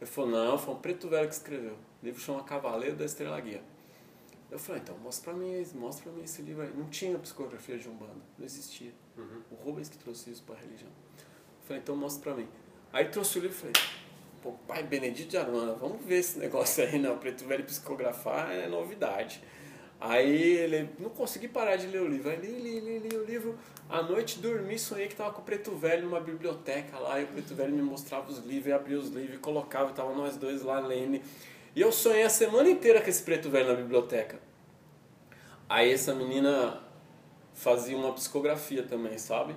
[0.00, 1.74] Ele falou, não, foi um preto velho que escreveu.
[2.02, 3.62] O livro chama Cavaleiro da Estrela Guia.
[4.50, 6.72] Eu falei, então mostra pra mim, mostra pra mim esse livro aí.
[6.74, 8.92] Não tinha psicografia de Umbanda, não existia.
[9.16, 9.42] Uhum.
[9.50, 10.90] O Rubens que trouxe isso pra religião.
[11.18, 12.48] Eu falei, então mostra pra mim.
[12.92, 13.74] Aí trouxe o livro e falei,
[14.42, 17.18] pô, pai Benedito de Aruana, vamos ver esse negócio aí, não.
[17.18, 19.42] Preto velho psicografar é novidade.
[20.00, 22.30] Aí ele não consegui parar de ler o livro.
[22.30, 23.58] Aí li, li, li, li o livro.
[23.88, 27.20] À noite dormi, sonhei que tava com o Preto Velho numa biblioteca lá.
[27.20, 29.90] E o Preto Velho me mostrava os livros, abria os livros colocava.
[29.90, 31.20] E tava nós dois lá lendo.
[31.74, 34.38] E eu sonhei a semana inteira com esse Preto Velho na biblioteca.
[35.68, 36.80] Aí essa menina
[37.52, 39.54] fazia uma psicografia também, sabe?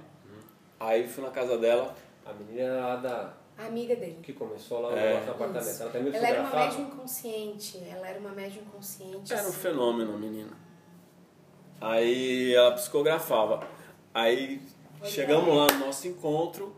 [0.80, 1.96] Aí fui na casa dela.
[2.26, 3.34] A menina era lá da...
[3.62, 4.20] A amiga dele.
[4.24, 5.14] que começou lá no É.
[5.20, 5.72] nosso apartamento.
[5.72, 5.82] Isso.
[5.84, 7.78] Ela também Ela era uma médium inconsciente.
[7.90, 9.32] Ela era uma médium inconsciente.
[9.34, 9.60] Era um assim.
[9.60, 10.52] fenômeno, menina.
[11.80, 13.68] Aí ela psicografava.
[14.14, 14.62] Aí
[15.04, 16.76] chegamos lá no nosso encontro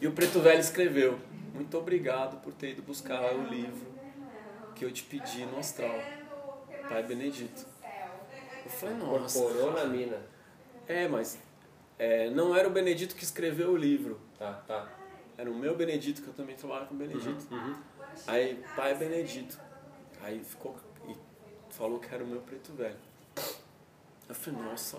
[0.00, 1.18] e o Preto Velho escreveu:
[1.54, 3.86] Muito obrigado por ter ido buscar o livro
[4.74, 5.98] que eu te pedi no astral,
[6.88, 7.66] Pai Benedito.
[8.64, 9.38] Eu falei, nossa.
[9.38, 10.18] Incorporou na mina.
[10.86, 11.38] É, mas
[11.98, 14.20] é, não era o Benedito que escreveu o livro.
[14.38, 14.88] Tá, tá.
[15.36, 17.46] Era o meu Benedito, que eu também trabalho com o Benedito.
[17.50, 17.74] Uhum.
[18.26, 19.58] Aí, pai Benedito.
[20.22, 20.76] Aí ficou
[21.08, 21.14] e
[21.70, 22.96] falou que era o meu preto velho.
[24.28, 24.98] Eu falei, nossa,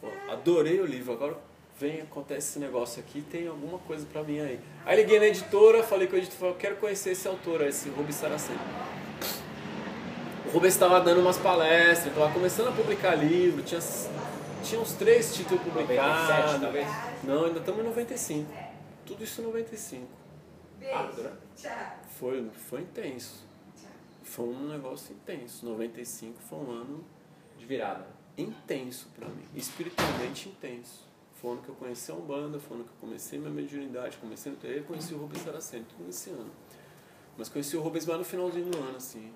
[0.00, 1.38] pô, adorei o livro, agora
[1.78, 4.60] vem, acontece esse negócio aqui, tem alguma coisa pra mim aí.
[4.84, 7.88] Aí liguei na editora, falei com o editor, falei, eu quero conhecer esse autor, esse
[7.88, 8.58] Rubens Saraceni.
[10.46, 13.80] O Rubens estava dando umas palestras, estava começando a publicar livro, tinha,
[14.68, 16.60] tinha uns três títulos 97, publicados.
[16.60, 16.88] talvez.
[17.24, 18.52] Não, ainda estamos em 95.
[19.04, 20.06] Tudo isso em 95.
[20.92, 21.32] Rápido, né?
[22.18, 23.44] Foi, foi intenso.
[24.22, 25.64] Foi um negócio intenso.
[25.66, 27.04] 95 foi um ano
[27.58, 28.06] De virada.
[28.36, 29.44] intenso pra mim.
[29.54, 31.06] Espiritualmente intenso.
[31.34, 33.50] Foi o ano que eu conheci a Umbanda, foi o ano que eu comecei minha
[33.50, 36.50] mediunidade, comecei no terreiro, conheci o Rubens Saraceni, tudo nesse ano.
[37.36, 39.32] Mas conheci o Rubens lá no finalzinho do ano, assim.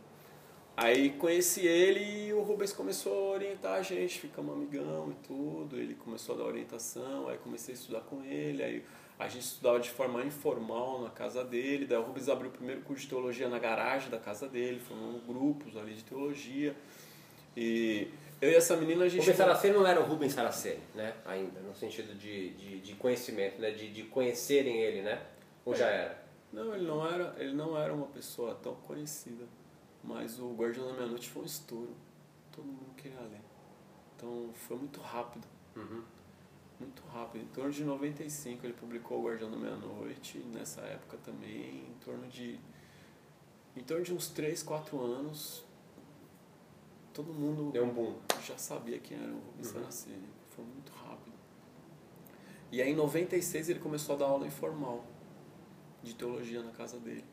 [0.77, 5.77] Aí conheci ele e o Rubens começou a orientar a gente, ficamos amigão e tudo.
[5.77, 8.85] Ele começou a dar orientação, aí comecei a estudar com ele, aí
[9.19, 11.87] a gente estudava de forma informal na casa dele.
[11.87, 15.21] Daí o Rubens abriu o primeiro curso de teologia na garagem da casa dele, formando
[15.27, 16.75] grupos ali de teologia.
[17.55, 18.09] E
[18.41, 19.21] eu e essa menina a gente.
[19.21, 21.15] Rubens Saraceni não era o Rubens Saraceni, né?
[21.27, 23.71] Ainda, no sentido de, de, de conhecimento, né?
[23.71, 25.21] De, de conhecerem ele, né?
[25.67, 26.25] Ou já era?
[26.51, 29.45] Não, ele não era, ele não era uma pessoa tão conhecida.
[30.03, 31.95] Mas o Guardião da Meia-Noite foi um estouro.
[32.53, 33.41] Todo mundo queria ler.
[34.17, 35.47] Então foi muito rápido.
[35.77, 36.03] Uhum.
[36.79, 37.43] Muito rápido.
[37.43, 40.39] Em torno de 95 ele publicou o Guardião da Meia-Noite.
[40.55, 42.59] Nessa época também, em torno de.
[43.77, 45.65] Em torno de uns 3, 4 anos,
[47.13, 48.17] todo mundo Deu um boom.
[48.45, 49.73] já sabia quem era o Rubens Uhum.
[49.81, 50.29] Saraceni.
[50.51, 51.31] Foi muito rápido.
[52.73, 55.05] E aí em 96 ele começou a dar aula informal
[56.03, 57.25] de teologia na casa dele.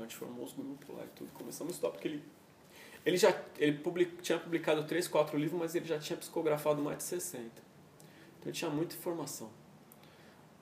[0.00, 1.30] Então a gente formou os grupos lá e tudo.
[1.34, 2.22] Começamos a estudar porque ele
[3.04, 6.98] ele já ele public, tinha publicado 3, 4 livros, mas ele já tinha psicografado mais
[6.98, 7.50] de 60.
[8.38, 9.50] Então tinha muita informação.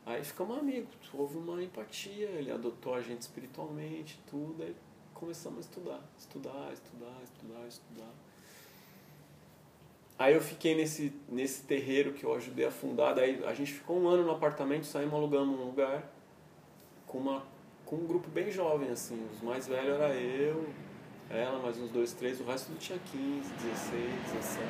[0.06, 4.74] Aí ficamos amigos, houve uma empatia, ele adotou a gente espiritualmente, tudo, aí
[5.12, 8.14] começamos a estudar, estudar, estudar, estudar, estudar.
[10.18, 13.12] Aí eu fiquei nesse, nesse terreiro que eu ajudei a fundar.
[13.14, 16.10] Daí a gente ficou um ano no apartamento, saímos alugando um lugar
[17.06, 17.44] com, uma,
[17.88, 19.26] com um grupo bem jovem, assim.
[19.32, 20.68] Os mais velhos era eu,
[21.30, 22.38] ela, mais uns dois, três.
[22.38, 24.66] O resto tudo tinha 15, 16, 17.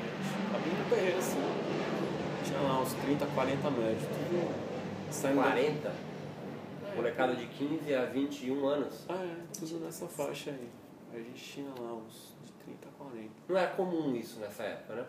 [0.54, 1.40] Abrindo um terreiro, assim.
[2.44, 4.02] Tinha lá uns 30, 40 médios.
[4.04, 5.42] Tudo saindo...
[5.42, 5.92] 40?
[6.94, 9.04] Molecada de 15 a 21 anos.
[9.08, 9.36] Ah, é.
[9.52, 10.68] Tudo nessa faixa aí.
[11.12, 13.30] A gente tinha lá uns de 30 a 40.
[13.48, 15.06] Não era comum isso nessa época, né?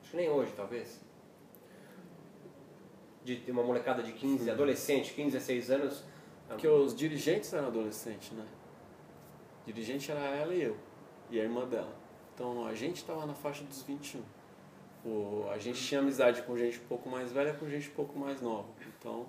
[0.00, 1.00] Acho que nem hoje, talvez.
[3.22, 6.11] De ter uma molecada de 15, adolescente, 15, 16 anos.
[6.54, 8.46] Porque os dirigentes eram adolescentes, né?
[9.66, 10.76] Dirigente era ela e eu.
[11.30, 11.94] E a irmã dela.
[12.34, 14.20] Então a gente estava na faixa dos 21.
[15.04, 18.18] O, a gente tinha amizade com gente um pouco mais velha com gente um pouco
[18.18, 18.68] mais nova.
[18.98, 19.26] Então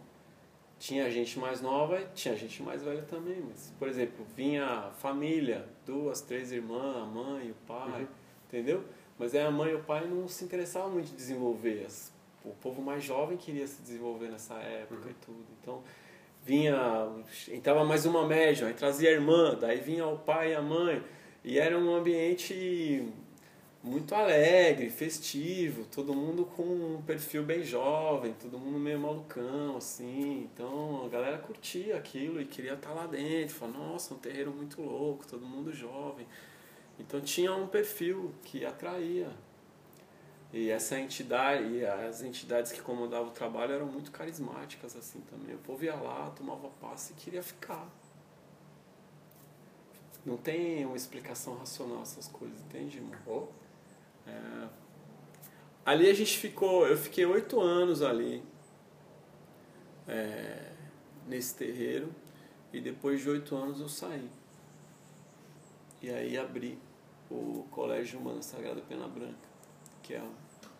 [0.79, 3.41] tinha gente mais nova e tinha gente mais velha também.
[3.47, 8.07] Mas, por exemplo, vinha a família, duas, três irmãs, a mãe, o pai, Uhum.
[8.47, 8.83] entendeu?
[9.17, 11.85] Mas aí a mãe e o pai não se interessavam muito em desenvolver.
[11.85, 12.11] As-
[12.45, 15.45] O povo mais jovem queria se desenvolver nessa época e tudo.
[15.61, 15.81] Então
[16.45, 16.75] vinha,
[17.51, 21.01] entrava mais uma médium, aí trazia a irmã, daí vinha o pai e a mãe.
[21.43, 23.05] E era um ambiente
[23.83, 30.49] muito alegre, festivo, todo mundo com um perfil bem jovem, todo mundo meio malucão, assim.
[30.53, 33.55] Então a galera curtia aquilo e queria estar lá dentro.
[33.55, 36.25] Falava, nossa, um terreiro muito louco, todo mundo jovem.
[36.97, 39.29] Então tinha um perfil que atraía.
[40.53, 45.55] E essa entidade, e as entidades que comandavam o trabalho eram muito carismáticas assim também.
[45.55, 47.89] O povo ia lá, tomava passe e queria ficar.
[50.23, 53.19] Não tem uma explicação racional essas coisas, entende, irmão?
[53.25, 53.47] Oh,
[54.29, 54.69] É.
[55.85, 58.41] Ali a gente ficou, eu fiquei oito anos ali,
[60.07, 60.71] é,
[61.27, 62.13] nesse terreiro,
[62.71, 64.29] e depois de oito anos eu saí.
[66.01, 66.79] E aí abri
[67.29, 69.49] o Colégio Humana Sagrada Pena Branca,
[70.01, 70.21] que é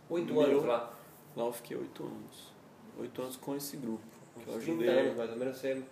[0.09, 0.93] Oito anos lá.
[1.35, 2.53] lá eu fiquei oito anos.
[2.99, 4.03] Oito anos com esse grupo,
[4.39, 4.99] que eu Uns 30 ajudei.
[4.99, 5.83] anos, mais ou menos, você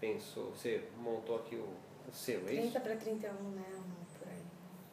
[0.00, 1.68] pensou, você montou aqui o,
[2.12, 2.72] seu, é isso?
[2.72, 3.64] 30 para 31, né?
[4.18, 4.42] Por aí.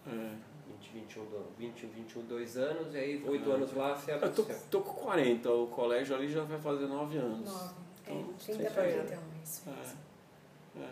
[0.07, 0.35] É.
[0.79, 4.35] 20, 21, do- 20, 21, 2 anos, e aí 8 anos lá você abriu Eu
[4.35, 7.45] tô, tô com 40, o colégio ali já vai fazer nove anos.
[7.51, 7.73] 9.
[8.03, 8.93] Então, É, 30 isso para aí.
[8.93, 9.63] 31, isso
[10.77, 10.79] É.
[10.81, 10.89] É.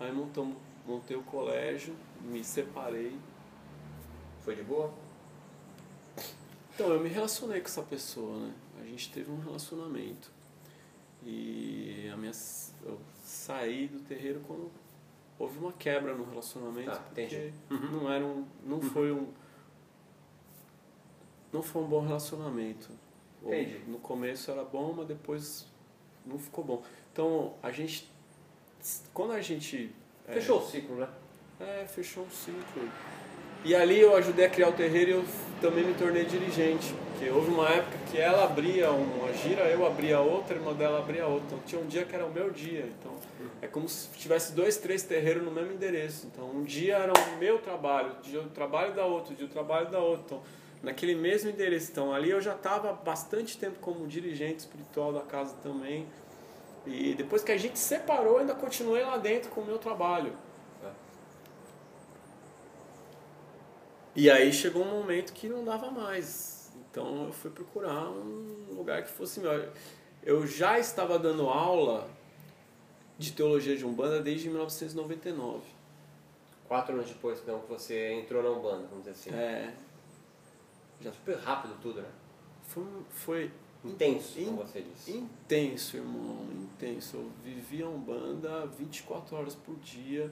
[0.00, 0.56] Aí montamos,
[0.86, 3.16] montei o colégio, me separei.
[4.40, 4.92] Foi de boa?
[6.74, 8.54] Então, eu me relacionei com essa pessoa, né?
[8.80, 10.30] A gente teve um relacionamento.
[11.24, 12.32] E a minha,
[12.84, 14.70] eu saí do terreiro quando
[15.38, 16.90] houve uma quebra no relacionamento.
[16.90, 17.54] Tá, porque entendi.
[17.70, 17.90] Uhum.
[18.02, 18.44] não era um.
[18.64, 19.28] Não foi um.
[21.52, 22.90] Não foi um bom relacionamento.
[23.44, 23.80] Entendi.
[23.86, 25.66] No começo era bom, mas depois
[26.24, 26.82] não ficou bom.
[27.12, 28.10] Então, a gente.
[29.12, 29.94] Quando a gente.
[30.26, 31.08] é, Fechou o ciclo, né?
[31.60, 32.90] É, fechou um ciclo.
[33.64, 35.24] E ali eu ajudei a criar o terreiro e eu
[35.60, 36.92] também me tornei dirigente.
[37.12, 40.98] Porque houve uma época que ela abria uma gira, eu abria outra, a irmã dela
[40.98, 41.46] abria outra.
[41.46, 42.88] Então tinha um dia que era o meu dia.
[42.98, 43.12] Então
[43.60, 46.26] é como se tivesse dois, três terreiros no mesmo endereço.
[46.26, 49.46] Então um dia era o meu trabalho, outro dia o trabalho da outra, outro dia
[49.46, 50.24] o trabalho da outra.
[50.26, 50.42] Então,
[50.82, 51.92] naquele mesmo endereço.
[51.92, 56.04] Então ali eu já estava bastante tempo como dirigente espiritual da casa também.
[56.84, 60.32] E depois que a gente separou, ainda continuei lá dentro com o meu trabalho.
[64.14, 66.70] E aí chegou um momento que não dava mais.
[66.90, 69.68] Então eu fui procurar um lugar que fosse melhor.
[70.22, 72.08] Eu já estava dando aula
[73.18, 75.62] de teologia de Umbanda desde 1999.
[76.68, 79.30] Quatro anos depois, então, que você entrou na Umbanda, vamos dizer assim.
[79.30, 79.74] É,
[81.00, 82.08] Já super rápido tudo, né?
[82.64, 83.50] foi, foi
[83.84, 85.10] Intenso, In- como você disse.
[85.10, 87.16] intenso, irmão, intenso.
[87.16, 90.30] Eu vivia a Umbanda 24 horas por dia.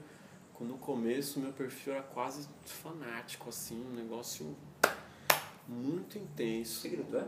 [0.61, 4.55] No começo meu perfil era quase fanático, assim, um negócio
[5.67, 6.83] muito intenso.
[6.83, 7.27] Que signo tu é?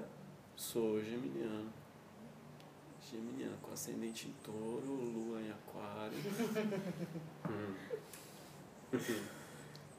[0.55, 1.73] Sou geminiano.
[3.11, 6.17] Geminiano, com ascendente em touro, lua em aquário.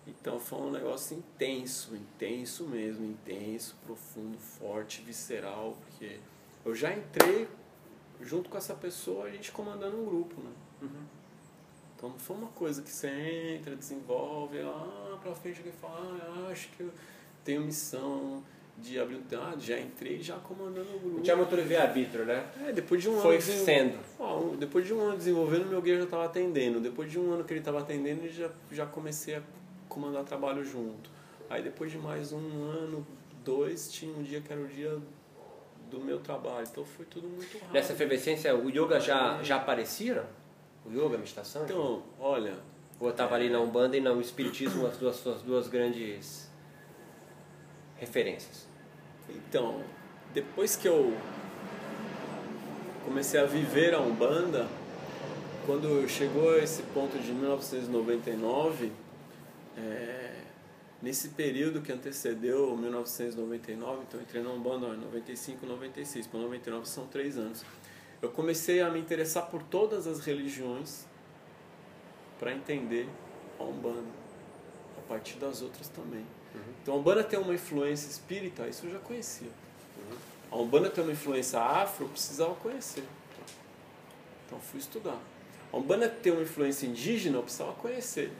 [0.06, 6.20] Então foi um negócio intenso, intenso mesmo, intenso, profundo, forte, visceral, porque
[6.64, 7.48] eu já entrei
[8.20, 10.52] junto com essa pessoa, a gente comandando um grupo, né?
[11.96, 13.08] Então não foi uma coisa que você
[13.58, 16.90] entra, desenvolve, lá pra frente alguém fala, ah, acho que eu
[17.44, 18.42] tenho missão
[18.76, 21.16] de abrir um ah, já entrei já comandando o grupo.
[21.16, 22.44] Não tinha muito livre-arbítrio, né?
[22.66, 23.44] É, depois de um Foi ano.
[23.44, 23.98] desen- sendo.
[24.18, 26.80] Ó, um- depois de um ano desenvolvendo, meu guia já estava atendendo.
[26.80, 29.42] Depois de um ano que ele estava atendendo, já, já comecei a
[29.88, 31.08] comandar trabalho junto.
[31.48, 33.06] Aí depois de mais um ano,
[33.44, 34.98] dois, tinha um dia que era o dia
[35.88, 36.66] do meu trabalho.
[36.68, 37.72] Então foi tudo muito rápido.
[37.72, 40.26] Nessa efervescência, o yoga já, já aparecia?
[40.86, 41.64] O yoga, a meditação?
[41.64, 42.58] Então, olha,
[43.00, 46.48] Ou estava ali na Umbanda e no Espiritismo, as duas, suas duas grandes
[47.96, 48.66] referências?
[49.28, 49.82] Então,
[50.32, 51.16] depois que eu
[53.04, 54.68] comecei a viver a Umbanda,
[55.66, 58.92] quando chegou a esse ponto de 1999,
[59.76, 60.34] é,
[61.02, 67.06] nesse período que antecedeu 1999, então entrei na Umbanda em 95, 96, para 99 são
[67.06, 67.64] três anos.
[68.24, 71.04] Eu comecei a me interessar por todas as religiões
[72.40, 73.06] para entender
[73.60, 74.08] a Umbanda,
[74.96, 76.24] a partir das outras também.
[76.82, 79.50] Então a Umbanda tem uma influência espírita, isso eu já conhecia.
[80.50, 83.04] A Umbanda tem uma influência afro, eu precisava conhecer.
[84.46, 85.18] Então fui estudar.
[85.70, 88.32] A Umbanda tem uma influência indígena, eu precisava conhecer.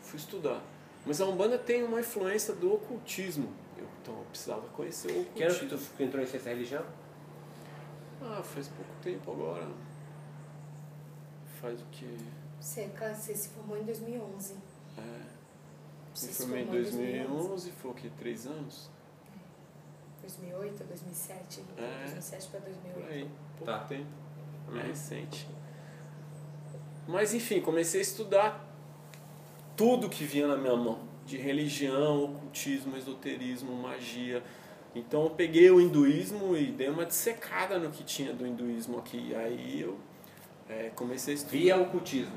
[0.00, 0.62] Fui estudar.
[1.04, 3.52] Mas a Umbanda tem uma influência do ocultismo.
[3.76, 5.96] Eu, então eu precisava conhecer o Que ano que ocultismo.
[5.96, 6.84] tu entrou em da religião?
[8.22, 9.66] Ah, faz pouco tempo agora.
[11.60, 12.18] Faz o que?
[12.60, 14.54] Você, você se formou em 2011.
[14.98, 15.02] É,
[16.14, 18.10] Você me se formei em formou 2011, foi o que?
[18.10, 18.90] Três anos?
[20.22, 21.64] 2008, 2007.
[21.76, 21.98] É.
[22.04, 23.12] 2007 para Por 2008.
[23.12, 23.78] aí, pouco Tá.
[23.84, 24.06] tempo.
[24.68, 24.78] Uhum.
[24.78, 25.46] É recente.
[27.06, 28.64] Mas enfim, comecei a estudar
[29.76, 30.98] tudo que vinha na minha mão.
[31.24, 34.42] De religião, ocultismo, esoterismo, magia.
[34.96, 39.34] Então eu peguei o hinduísmo e dei uma dissecada no que tinha do hinduísmo aqui.
[39.34, 39.98] Aí eu
[40.66, 41.52] é, comecei a estudar.
[41.52, 42.32] Via ocultismo.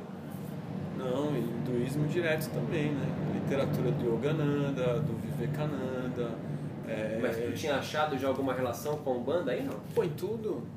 [0.98, 3.08] Não, e hinduísmo direto também, né?
[3.34, 6.38] Literatura do Yogananda, do Vivekananda.
[6.86, 9.80] É, Mas tu tinha achado já alguma relação com o banda aí, não?
[9.96, 10.68] Pô, em tudo.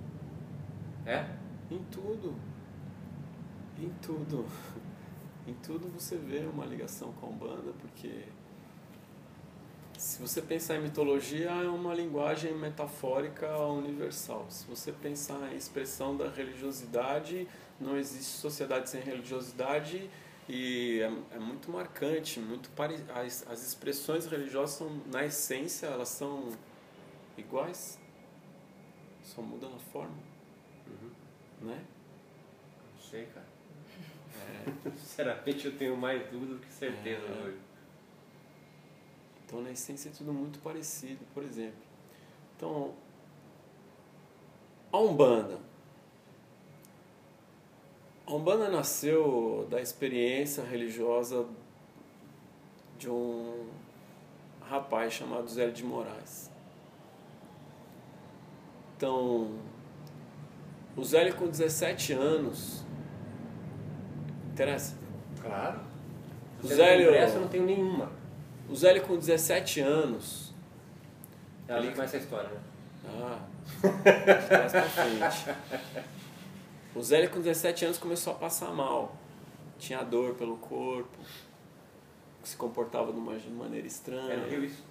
[1.04, 1.24] É?
[1.68, 2.36] Em tudo.
[3.76, 4.46] Em tudo.
[5.44, 8.26] Em tudo você vê uma ligação com a Umbanda, porque
[10.02, 14.44] se você pensar em mitologia, é uma linguagem metafórica universal.
[14.50, 17.46] Se você pensar em expressão da religiosidade,
[17.80, 20.10] não existe sociedade sem religiosidade
[20.48, 22.96] e é, é muito marcante, muito pare...
[23.14, 26.50] as, as expressões religiosas são, na essência, elas são
[27.38, 27.96] iguais,
[29.22, 30.16] só muda a forma,
[31.60, 31.80] né?
[32.96, 33.46] Não sei, cara.
[34.96, 37.46] Sinceramente, eu tenho mais dúvida do que certeza É.
[37.46, 37.71] hoje.
[39.52, 41.76] Então, na essência, é tudo muito parecido, por exemplo.
[42.56, 42.94] Então,
[44.90, 45.58] a Umbanda.
[48.26, 51.46] A Umbanda nasceu da experiência religiosa
[52.98, 53.68] de um
[54.62, 56.50] rapaz chamado Zé de Moraes.
[58.96, 59.58] Então,
[60.96, 62.82] o Zélio com 17 anos.
[64.50, 64.96] Interessa?
[65.42, 65.78] Claro.
[66.64, 68.21] O Zélio- não pressa, eu não tenho nenhuma.
[68.72, 70.50] O Zélio com 17 anos.
[71.68, 72.60] Ela Ele- já começa a história, né?
[73.06, 73.46] Ah,
[74.58, 76.02] mais pra frente.
[76.94, 79.14] O Zélio com 17 anos começou a passar mal.
[79.78, 81.18] Tinha dor pelo corpo.
[82.42, 84.32] Se comportava de uma maneira estranha.
[84.32, 84.82] É no Rio isso?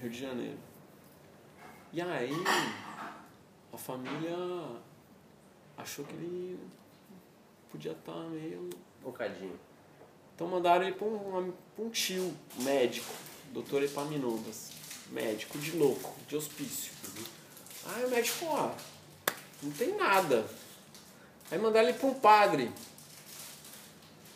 [0.00, 0.58] Rio de Janeiro.
[1.92, 2.32] E aí,
[3.72, 4.36] a família
[5.78, 6.58] achou que ele
[7.70, 8.68] podia estar meio.
[9.00, 9.58] Um bocadinho.
[10.40, 13.12] Então mandaram ele para um, pra um tio médico,
[13.52, 14.70] doutor Epaminondas.
[15.10, 16.92] Médico de louco, de hospício.
[17.84, 18.70] Aí o médico, ó,
[19.62, 20.46] não tem nada.
[21.50, 22.72] Aí mandaram ele para um padre.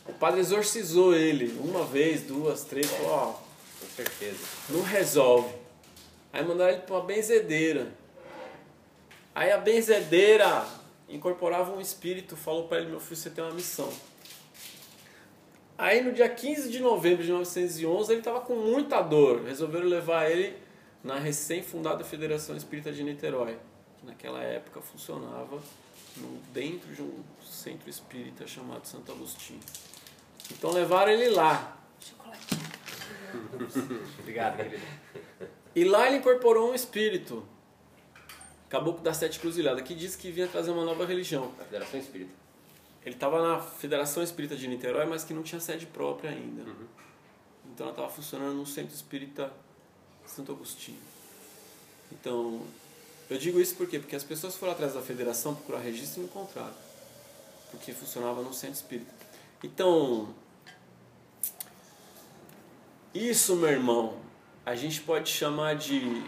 [0.06, 3.32] O padre exorcizou ele uma vez, duas, três, falou, ó,
[3.80, 4.44] Com certeza.
[4.68, 5.54] não resolve.
[6.34, 7.90] Aí mandaram ele para uma benzedeira.
[9.34, 10.68] Aí a benzedeira
[11.08, 13.90] incorporava um espírito, falou para ele, meu filho, você tem uma missão.
[15.76, 19.42] Aí no dia 15 de novembro de 1911 ele estava com muita dor.
[19.44, 20.56] Resolveram levar ele
[21.02, 23.58] na recém-fundada Federação Espírita de Niterói,
[23.98, 25.60] que naquela época funcionava
[26.16, 29.60] no- dentro de um centro espírita chamado Santo Agostinho.
[30.52, 31.76] Então levaram ele lá.
[32.00, 32.46] Chocolate.
[34.20, 34.82] Obrigado, querido.
[35.74, 37.44] E lá ele incorporou um espírito,
[38.68, 41.50] Caboclo das Sete Cruzilhadas, que disse que vinha trazer uma nova religião.
[41.58, 42.32] Da Federação Espírita.
[43.04, 46.62] Ele estava na Federação Espírita de Niterói, mas que não tinha sede própria ainda.
[47.66, 49.52] Então ela estava funcionando no Centro Espírita
[50.26, 50.98] Santo Agostinho.
[52.10, 52.62] Então,
[53.28, 53.98] eu digo isso por quê?
[53.98, 56.74] Porque as pessoas foram atrás da federação procurar registro e não encontraram.
[57.70, 59.12] Porque funcionava no Centro Espírita.
[59.62, 60.34] Então,
[63.12, 64.16] isso, meu irmão,
[64.64, 66.24] a gente pode chamar de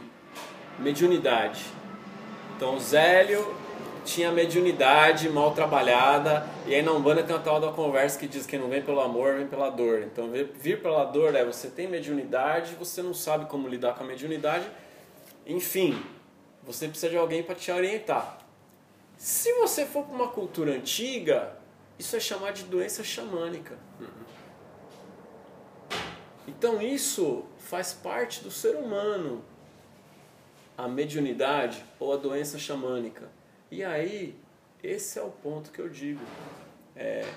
[0.78, 1.64] mediunidade.
[2.54, 3.54] Então, Zélio
[4.06, 8.46] tinha mediunidade mal trabalhada, e aí na Umbanda tem uma tal da conversa que diz
[8.46, 10.02] que não vem pelo amor, vem pela dor.
[10.02, 14.06] Então, vir- pela dor é você tem mediunidade, você não sabe como lidar com a
[14.06, 14.66] mediunidade,
[15.44, 16.00] enfim,
[16.62, 18.38] você precisa de alguém para te orientar.
[19.18, 21.56] Se você for para uma cultura antiga,
[21.98, 23.76] isso é chamado de doença xamânica.
[26.46, 29.42] Então isso faz parte do ser humano,
[30.78, 33.35] a mediunidade ou a doença xamânica.
[33.70, 34.38] E aí,
[34.82, 36.20] esse é o ponto que eu digo.
[36.94, 37.28] É,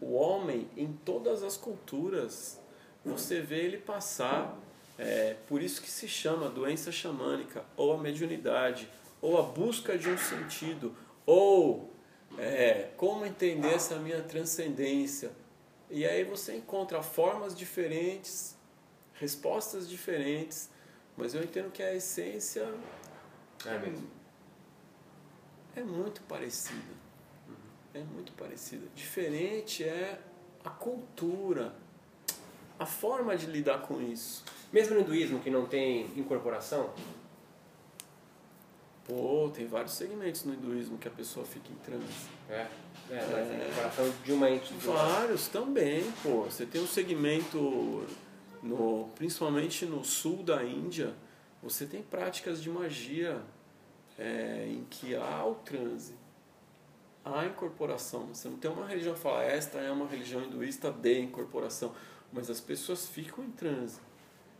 [0.00, 2.60] o homem, em todas as culturas,
[3.04, 4.58] você vê ele passar.
[4.98, 8.88] É, por isso que se chama doença xamânica, ou a mediunidade,
[9.20, 10.94] ou a busca de um sentido,
[11.26, 11.90] ou
[12.38, 15.30] é, como entender essa minha transcendência.
[15.90, 18.56] E aí você encontra formas diferentes,
[19.14, 20.70] respostas diferentes,
[21.16, 22.66] mas eu entendo que a essência
[23.64, 24.15] É mesmo.
[25.76, 27.06] É muito parecida.
[27.94, 28.86] É muito parecida.
[28.94, 30.20] Diferente é
[30.64, 31.74] a cultura,
[32.78, 34.44] a forma de lidar com isso.
[34.72, 36.92] Mesmo no hinduísmo que não tem incorporação,
[39.06, 42.28] Pô, tem vários segmentos no hinduísmo que a pessoa fica em transe.
[42.50, 42.66] é,
[43.08, 44.84] é, tem incorporação de uma entidade.
[44.84, 46.42] Vários também, pô.
[46.42, 48.04] Você tem um segmento,
[48.60, 51.14] no, principalmente no sul da Índia,
[51.62, 53.40] você tem práticas de magia
[54.18, 56.14] é, em que há o transe,
[57.24, 58.26] há incorporação.
[58.32, 61.94] Você não tem uma religião que fala, esta é uma religião hinduísta de incorporação,
[62.32, 64.00] mas as pessoas ficam em transe.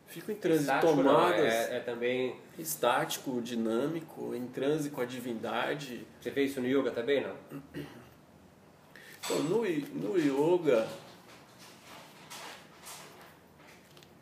[0.06, 2.36] Ficam em transe Estático tomadas, é, é também.
[2.58, 6.06] estático, dinâmico, em transe com a divindade.
[6.20, 7.36] Você fez isso no yoga também, não?
[9.18, 10.86] Então, no, no yoga,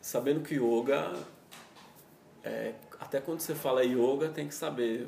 [0.01, 1.13] sabendo que yoga,
[2.43, 5.07] é, até quando você fala yoga, tem que saber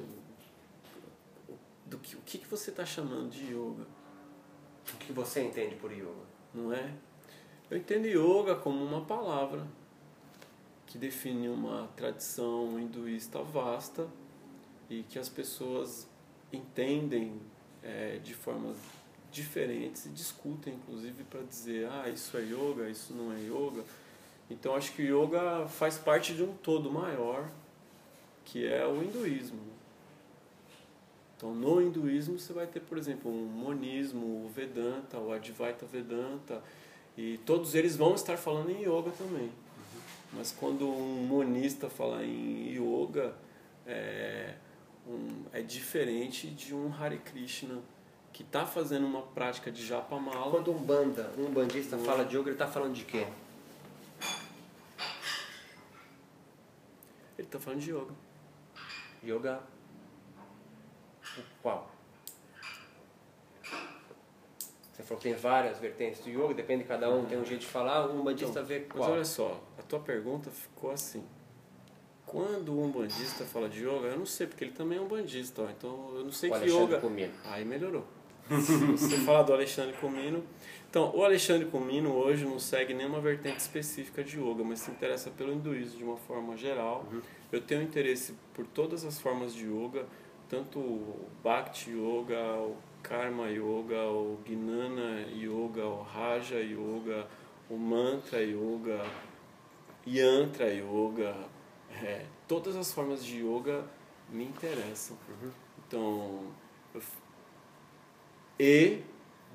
[1.90, 3.86] do que, o que, que você está chamando de yoga,
[4.94, 6.28] O que você entende por yoga?
[6.54, 6.92] não é?
[7.70, 9.66] Eu entendo yoga como uma palavra
[10.88, 14.08] que define uma tradição hinduísta vasta
[14.90, 16.08] e que as pessoas
[16.52, 17.40] entendem
[17.84, 18.78] é, de formas
[19.30, 23.84] diferentes e discutem, inclusive, para dizer, ah, isso é yoga, isso não é yoga.
[24.50, 27.52] Então, acho que o yoga faz parte de um todo maior,
[28.46, 29.60] que é o hinduísmo.
[31.38, 36.64] Então, no hinduísmo, você vai ter, por exemplo, um monismo, o Vedanta, o Advaita Vedanta,
[37.16, 39.52] e todos eles vão estar falando em yoga também.
[40.34, 43.36] Mas quando um monista fala em yoga,
[43.86, 44.56] é,
[45.08, 47.82] um- é diferente de um Hare Krishna
[48.34, 50.52] que está fazendo uma prática de japamala.
[50.52, 53.28] Quando um banda, um bandista fala de yoga, ele está falando de quê?
[57.38, 58.14] Ele está falando de yoga.
[59.24, 59.62] Yoga.
[61.40, 61.92] O Qual?
[64.94, 67.62] Você falou que tem várias vertentes do yoga, depende de cada um, tem um jeito
[67.62, 69.12] de falar, um bandista vê Mas qual.
[69.12, 71.24] olha só, a tua pergunta ficou assim.
[72.26, 75.62] Quando um bandista fala de yoga, eu não sei, porque ele também é um bandista,
[75.62, 77.00] ó, então eu não sei O que Alexandre yoga.
[77.00, 77.34] Comino.
[77.46, 78.04] Aí melhorou.
[78.50, 80.44] Se você falar do Alexandre Comino.
[80.90, 85.30] Então, o Alexandre Comino hoje não segue nenhuma vertente específica de yoga, mas se interessa
[85.30, 87.06] pelo hinduísmo de uma forma geral.
[87.52, 90.06] Eu tenho interesse por todas as formas de yoga,
[90.50, 97.28] tanto o Bhakti Yoga, o Karma Yoga, o Gnana Yoga, o Raja Yoga,
[97.70, 99.06] o Mantra Yoga,
[100.06, 101.36] Yantra Yoga.
[102.04, 103.84] É, todas as formas de yoga
[104.30, 105.18] me interessam.
[105.88, 106.44] Então,
[106.94, 107.18] eu f-
[108.60, 109.02] e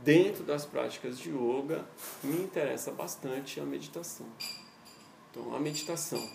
[0.03, 1.85] dentro das práticas de yoga
[2.25, 4.27] me interessa bastante a meditação.
[5.31, 6.27] Então, a meditação,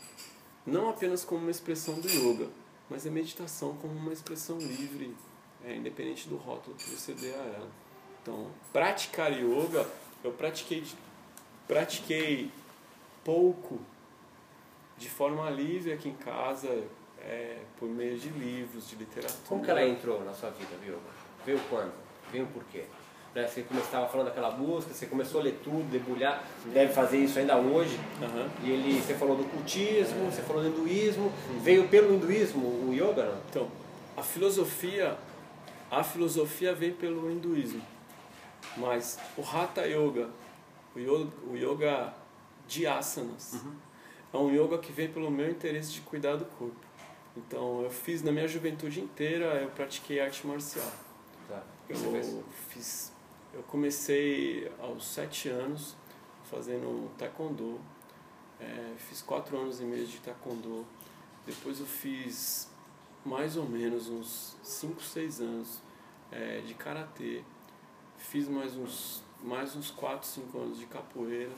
[0.66, 2.48] não apenas como uma expressão do yoga,
[2.90, 5.16] mas a meditação como uma expressão livre,
[5.64, 7.70] é, independente do rótulo que você dê a ela.
[8.22, 9.90] Então, praticar yoga,
[10.24, 10.84] eu pratiquei,
[11.68, 12.52] pratiquei
[13.24, 13.80] pouco,
[14.98, 16.68] de forma livre aqui em casa,
[17.20, 19.40] é, por meio de livros, de literatura.
[19.48, 20.98] Como que ela entrou na sua vida, viu?
[21.46, 21.94] Veio quando?
[22.32, 22.86] Veio por quê?
[23.38, 27.38] Né, Você estava falando daquela música, você começou a ler tudo, debulhar, deve fazer isso
[27.38, 28.00] ainda hoje.
[28.20, 28.50] Aham.
[28.64, 31.32] E ele, você falou do cultismo, você falou do hinduísmo.
[31.62, 33.42] Veio pelo hinduísmo o yoga, não?
[33.48, 33.72] Então,
[34.18, 35.16] a filosofia,
[35.92, 37.80] a filosofia vem pelo hinduísmo,
[38.76, 40.30] mas o Hatha Yoga,
[40.96, 42.14] o yoga, o yoga
[42.68, 43.62] de asanas,
[44.34, 46.76] é um yoga que vem pelo meu interesse de cuidar do corpo.
[47.38, 50.92] Então, eu fiz na minha juventude inteira, eu pratiquei arte marcial.
[51.48, 51.62] Tá.
[51.88, 53.12] Eu fiz,
[53.54, 55.96] eu comecei aos sete anos
[56.50, 57.80] fazendo taekwondo.
[58.60, 60.86] É, fiz quatro anos e meio de taekwondo.
[61.46, 62.70] Depois eu fiz
[63.26, 65.80] mais ou menos uns cinco, seis anos
[66.32, 67.44] é, de karatê.
[68.18, 71.52] Fiz mais uns mais uns quatro, cinco anos de capoeira.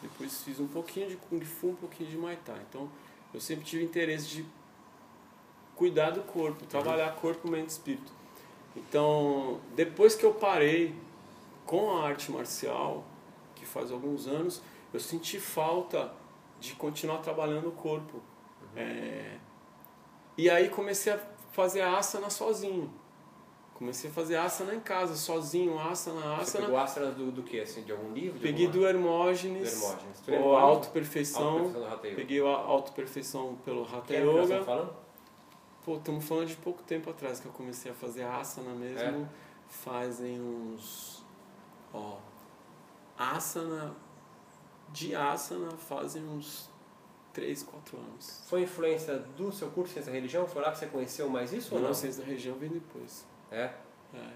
[0.00, 2.60] Depois fiz um pouquinho de kung fu, um pouquinho de muay thai.
[2.68, 2.90] Então
[3.34, 4.46] eu sempre tive interesse de
[5.74, 8.12] cuidar do corpo, trabalhar corpo, mente e espírito.
[8.74, 10.94] Então, depois que eu parei
[11.66, 13.04] com a arte marcial,
[13.54, 14.62] que faz alguns anos,
[14.94, 16.12] eu senti falta
[16.60, 18.22] de continuar trabalhando o corpo.
[18.74, 19.36] É,
[20.38, 21.18] e aí comecei a
[21.52, 22.90] fazer a asana sozinho.
[23.74, 26.64] Comecei a fazer asana em casa, sozinho, asana, Você asana.
[26.64, 27.60] pegou asanas do, do que?
[27.60, 28.38] Assim, de algum livro?
[28.38, 28.84] De Peguei alguma...
[28.84, 30.20] do Hermógenes, Do Hermógenes.
[30.20, 30.56] Tu ou?
[30.56, 31.66] Auto-Perfeição.
[31.66, 31.96] Yoga.
[31.98, 34.42] Peguei a Auto-Perfeição pelo Hatha Que que nós Yoga.
[34.44, 34.96] estamos falando?
[35.84, 39.24] Pô, estamos falando de pouco tempo atrás que eu comecei a fazer asana mesmo.
[39.24, 39.28] É.
[39.68, 41.22] Fazem uns.
[41.96, 42.18] Ó.
[43.18, 43.94] Asana.
[44.92, 46.70] De asana fazem uns
[47.32, 48.42] 3, 4 anos.
[48.48, 50.46] Foi influência do seu curso de Ciência da Religião?
[50.46, 51.94] Foi lá que você conheceu mais isso ou Não, não?
[51.94, 53.26] ciência da região vem depois.
[53.50, 53.72] É?
[54.14, 54.30] É.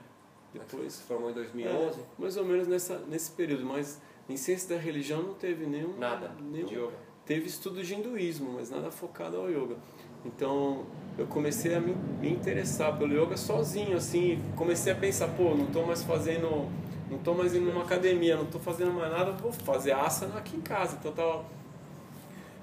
[0.52, 2.00] Depois se formou em 2011?
[2.00, 5.96] É, mais ou menos nessa, nesse período, mas em ciência da religião não teve nenhum.
[5.96, 6.92] Nada nenhum de yoga.
[7.24, 9.76] teve estudo de hinduísmo, mas nada focado ao yoga.
[10.24, 10.84] Então
[11.16, 15.66] eu comecei a me, me interessar pelo yoga sozinho, assim, comecei a pensar, pô, não
[15.66, 16.68] estou mais fazendo,
[17.10, 20.56] não estou mais indo numa academia, não estou fazendo mais nada, vou fazer asana aqui
[20.56, 20.96] em casa.
[20.98, 21.44] Então eu tava,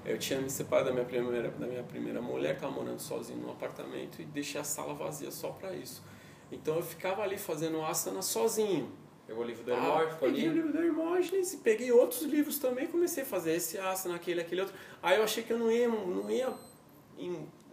[0.04, 3.50] eu tinha me separado da minha primeira, da minha primeira mulher, estava morando sozinho num
[3.50, 6.02] apartamento e deixei a sala vazia só para isso.
[6.50, 8.90] Então eu ficava ali fazendo asana sozinho.
[9.26, 10.54] Pegou o livro do Ah, Hermógenes, peguei o ali.
[10.54, 14.62] livro do Hermógenes e peguei outros livros também comecei a fazer esse asana, aquele, aquele
[14.62, 14.74] outro.
[15.02, 16.54] Aí eu achei que eu não ia, não ia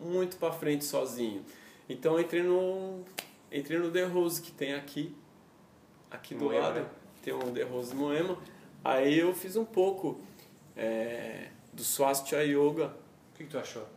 [0.02, 1.46] muito pra frente sozinho.
[1.88, 3.06] Então eu entrei no,
[3.50, 5.16] entrei no The Rose que tem aqui,
[6.16, 6.80] aqui do Moema, lado.
[6.82, 6.90] né?
[7.22, 8.38] Tem um The Rose Moema.
[8.84, 10.20] Aí eu fiz um pouco
[10.76, 12.88] é, do Swastika Yoga.
[12.88, 13.88] O que, que tu achou?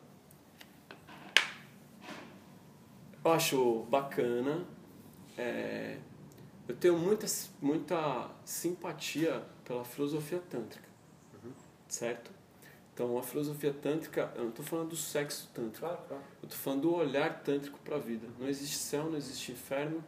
[3.24, 4.64] Eu acho bacana.
[5.36, 5.98] É,
[6.66, 7.26] eu tenho muita,
[7.60, 10.88] muita simpatia pela filosofia tântrica,
[11.86, 12.30] certo?
[12.92, 16.22] Então, a filosofia tântrica, eu não estou falando do sexo tântrico, Claro, claro.
[16.42, 18.26] eu estou falando do olhar tântrico para a vida.
[18.40, 20.02] Não existe céu, não existe inferno.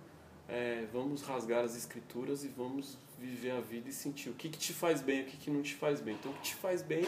[0.51, 4.59] É, vamos rasgar as escrituras e vamos viver a vida e sentir o que, que
[4.59, 6.15] te faz bem o que, que não te faz bem.
[6.15, 7.05] Então, o que te faz bem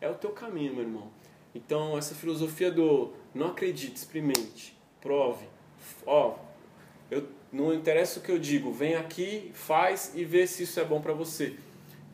[0.00, 1.10] é o teu caminho, meu irmão.
[1.54, 5.46] Então, essa filosofia do não acredite, experimente, prove.
[6.06, 6.38] Ó,
[7.10, 10.84] eu, não interessa o que eu digo, vem aqui, faz e vê se isso é
[10.84, 11.56] bom para você.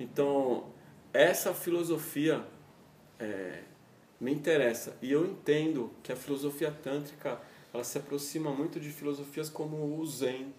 [0.00, 0.64] Então,
[1.12, 2.44] essa filosofia
[3.20, 3.60] é,
[4.20, 4.96] me interessa.
[5.00, 7.40] E eu entendo que a filosofia tântrica
[7.76, 10.52] ela se aproxima muito de filosofias como o Zen,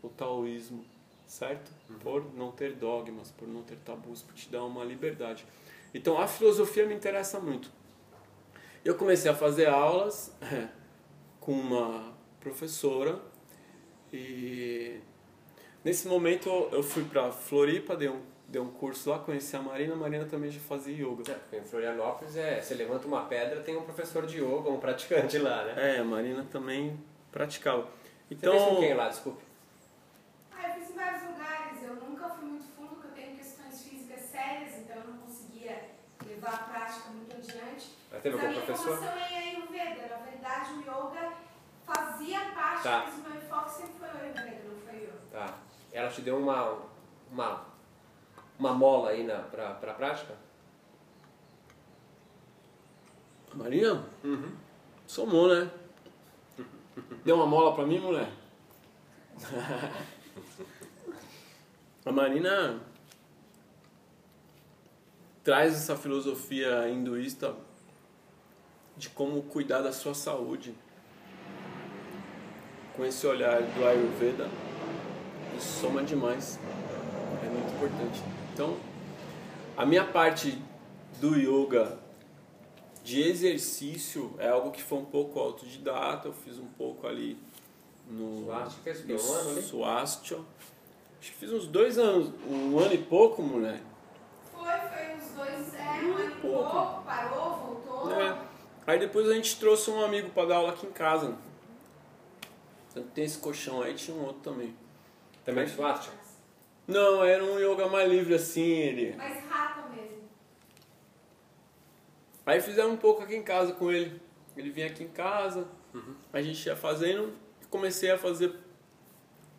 [0.00, 0.84] o taoísmo,
[1.26, 1.72] certo?
[2.00, 5.44] Por não ter dogmas, por não ter tabus, por te dar uma liberdade.
[5.92, 7.68] Então a filosofia me interessa muito.
[8.84, 10.32] Eu comecei a fazer aulas
[11.40, 13.20] com uma professora
[14.12, 15.00] e
[15.84, 19.94] nesse momento eu fui para Floripa, dei um, dei um curso lá, conheci a Marina,
[19.94, 21.30] a Marina também já fazia yoga.
[21.30, 24.78] É, porque em Florianópolis, é, você levanta uma pedra, tem um professor de yoga, um
[24.78, 25.96] praticante lá, né?
[25.96, 26.98] É, a Marina também
[27.32, 27.82] praticava.
[27.82, 27.90] Você
[28.34, 29.42] Então, fez com quem lá, desculpe?
[30.52, 31.82] Ah, eu fiz em vários lugares.
[31.82, 35.90] Eu nunca fui muito fundo, porque eu tenho questões físicas sérias, então eu não conseguia
[36.26, 37.94] levar a prática muito adiante.
[38.12, 38.96] Mas teve Mas a algum minha professor?
[38.98, 40.08] formação é em Ayurveda.
[40.08, 41.32] Na verdade, o yoga
[41.84, 43.04] fazia parte, Tá.
[43.06, 45.12] mas o meu enfoque sempre foi o Ayurveda, não foi yoga.
[45.32, 45.58] Tá.
[45.92, 46.78] Ela te deu uma,
[47.30, 47.65] uma,
[48.58, 50.34] uma mola aí na, pra, pra prática?
[53.52, 54.04] a Marina,
[55.06, 55.70] somou, né?
[57.24, 58.30] Deu uma mola pra mim, mulher?
[62.04, 62.80] a Marina
[65.42, 67.54] traz essa filosofia hinduísta
[68.96, 70.74] de como cuidar da sua saúde.
[72.94, 74.48] Com esse olhar do Ayurveda,
[75.56, 76.58] isso soma demais.
[77.44, 78.35] É muito importante.
[78.56, 78.74] Então,
[79.76, 80.58] a minha parte
[81.20, 81.98] do yoga
[83.04, 87.38] de exercício é algo que foi um pouco autodidata, eu fiz um pouco ali
[88.08, 89.60] no Swastika, no ano?
[89.62, 90.36] Swastika.
[91.20, 93.82] Acho que fiz uns dois anos, um ano e pouco, mulher.
[94.50, 96.70] Foi, foi uns dois, é, um ano e pouco.
[96.70, 98.10] pouco, parou, voltou.
[98.10, 98.38] É.
[98.86, 101.36] Aí depois a gente trouxe um amigo para dar aula aqui em casa.
[102.90, 104.74] Então tem esse colchão aí, tinha um outro também.
[105.44, 106.25] Também de Swastika?
[106.86, 109.14] Não, era um yoga mais livre assim, ele.
[109.16, 110.28] Mas rata mesmo.
[112.44, 114.20] Aí fizemos um pouco aqui em casa com ele.
[114.56, 115.66] Ele vinha aqui em casa,
[116.32, 117.32] a gente ia fazendo,
[117.68, 118.54] comecei a fazer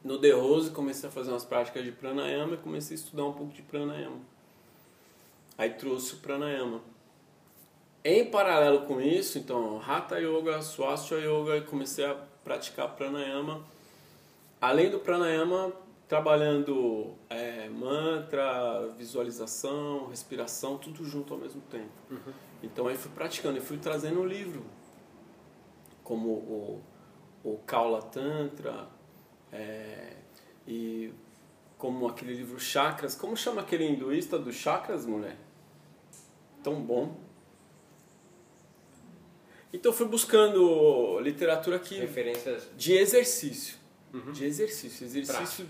[0.04, 3.34] no The Rose, comecei a fazer umas práticas de pranayama e comecei a estudar um
[3.34, 4.20] pouco de pranayama.
[5.58, 6.82] Aí trouxe o pranayama.
[8.04, 13.66] Em paralelo com isso, então, Hatha Yoga, Swastika Yoga, e comecei a praticar pranayama.
[14.62, 15.74] Além do pranayama,
[16.08, 21.92] trabalhando é, mantra, visualização, respiração, tudo junto ao mesmo tempo.
[22.64, 24.66] Então aí fui praticando, e fui trazendo um livro,
[26.04, 26.82] como o,
[27.44, 28.88] o Kaula Tantra,
[29.52, 30.16] é,
[30.66, 31.14] e
[31.78, 33.14] como aquele livro Chakras.
[33.16, 35.38] Como chama aquele hinduísta dos chakras, mulher?
[36.68, 37.16] tão bom.
[39.72, 42.68] Então eu fui buscando literatura que Referências.
[42.76, 43.78] de exercício.
[44.14, 44.34] Uhum.
[44.34, 45.06] De exercício.
[45.06, 45.66] Exercício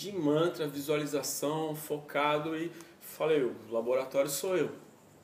[0.00, 2.72] de mantra, visualização, focado e
[3.02, 4.70] falei, o laboratório sou eu.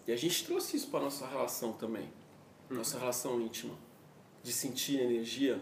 [0.07, 2.13] E a gente trouxe isso para nossa relação também.
[2.69, 3.75] Nossa relação íntima.
[4.43, 5.59] De sentir energia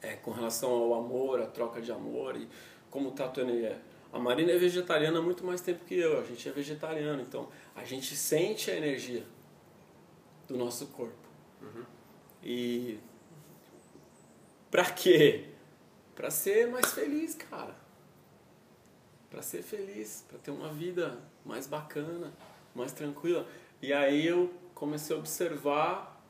[0.00, 2.48] é, com relação ao amor, a troca de amor e
[2.88, 3.82] como tá a tua energia.
[4.12, 7.48] A Marina é vegetariana há muito mais tempo que eu, a gente é vegetariano, então
[7.74, 9.24] a gente sente a energia
[10.46, 11.28] do nosso corpo.
[12.44, 13.00] E
[14.70, 15.48] pra quê?
[16.14, 17.83] Pra ser mais feliz, cara.
[19.34, 22.32] Pra ser feliz, pra ter uma vida mais bacana,
[22.72, 23.44] mais tranquila.
[23.82, 26.24] E aí eu comecei a observar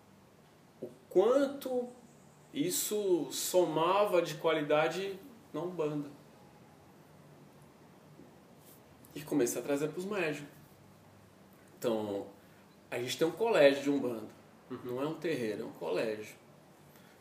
[0.81, 1.87] o quanto
[2.51, 5.21] isso somava de qualidade
[5.53, 6.09] na Umbanda.
[9.15, 10.49] E comecei a trazer para os médios.
[11.79, 12.27] Então,
[12.91, 14.33] a gente tem um colégio de Umbanda.
[14.83, 16.37] Não é um terreiro, é um colégio.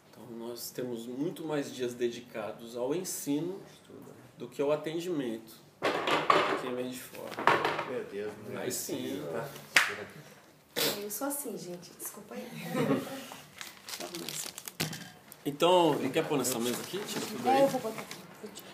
[0.10, 3.60] Então, nós temos muito mais dias dedicados ao ensino
[4.38, 5.63] do que ao atendimento.
[6.62, 7.30] Quem vem de fora.
[7.90, 8.96] Meu Deus, não é Aí sim.
[8.96, 9.44] possível.
[11.04, 11.92] Eu sou assim, gente.
[12.00, 12.48] Desculpa aí.
[14.02, 14.24] Aqui.
[15.46, 17.00] Então, não quer pôr nessa mesa aqui?
[17.00, 17.70] Tira tudo É, eu aí.
[17.72, 18.18] vou botar aqui.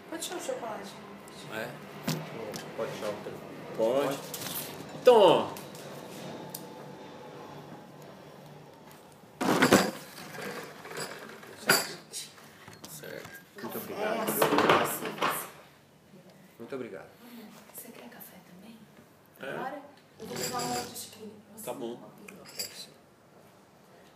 [0.09, 0.91] Pode tirar o chocolate.
[1.53, 1.67] É,
[2.77, 3.13] Pode deixar o
[3.75, 4.17] pode.
[5.01, 5.49] Então, ó.
[12.89, 13.29] Certo.
[13.61, 14.29] Muito É obrigado.
[14.29, 15.47] assim, é assim, é assim.
[16.59, 17.07] Muito obrigado.
[17.75, 18.77] Você quer café também?
[19.41, 19.55] É.
[19.55, 19.81] Agora?
[20.19, 21.58] Eu vou levar um outro chiquinho pra você.
[21.69, 21.97] Tá bom.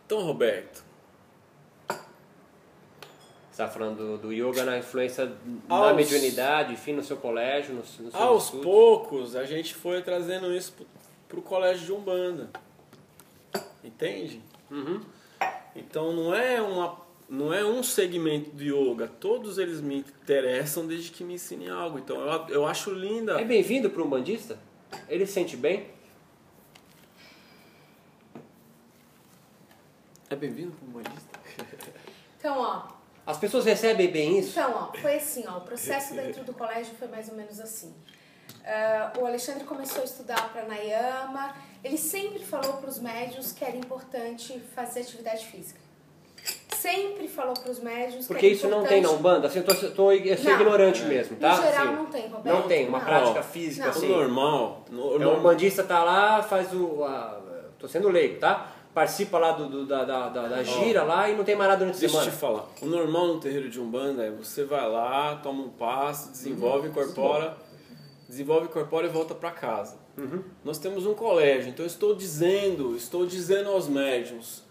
[0.06, 0.84] Então, Roberto,
[1.88, 1.95] Você
[3.51, 5.32] está falando do, do yoga na influência
[5.68, 8.64] na Aos- mediunidade, enfim, no seu colégio, no, no seu aos estudo.
[8.64, 10.86] poucos a gente foi trazendo isso pro,
[11.30, 12.49] pro colégio de Umbanda.
[13.84, 14.41] Entende?
[14.72, 15.01] Uhum.
[15.76, 21.10] Então não é uma não é um segmento do yoga, todos eles me interessam desde
[21.12, 21.97] que me ensinem algo.
[21.97, 23.39] Então eu, eu acho linda.
[23.39, 24.58] É bem-vindo para um bandista?
[25.08, 25.88] Ele se sente bem?
[30.34, 31.30] É bem-vindo para um bandista.
[32.40, 32.82] Então, ó,
[33.24, 34.60] As pessoas recebem bem isso?
[34.60, 37.94] Então, ó, foi assim, ó, o processo dentro do colégio foi mais ou menos assim.
[38.66, 41.54] Ah, o Alexandre começou a estudar pranayama,
[41.84, 45.80] ele sempre falou para os médios que era importante fazer atividade física.
[46.76, 49.48] Sempre falou para os médios Porque que era isso não tem na importante- Umbanda?
[49.48, 50.60] Assim, eu, tô, tô, eu sou Não.
[50.60, 51.58] ignorante mesmo, tá?
[51.58, 52.56] No geral Assim, não tem, Roberto.
[52.58, 53.06] Não tem uma Não.
[53.06, 53.94] prática física não.
[53.94, 54.10] O assim.
[54.10, 57.04] normal, no, É, o bandista tá lá, faz o.
[57.04, 57.40] A,
[57.78, 58.72] tô sendo leigo, tá?
[58.94, 61.80] Participa lá do, do- da, da, da, da gira lá e não tem mais nada
[61.80, 62.32] durante a Deixa eu semana.
[62.32, 62.70] te falar.
[62.82, 67.58] O normal no terreiro de Umbanda é você vai lá, toma um passo, desenvolve, incorpora,
[68.30, 69.98] desenvolve, incorpora e volta para casa.
[70.64, 74.62] Nós temos um colégio, então eu estou dizendo, estou dizendo aos médiums,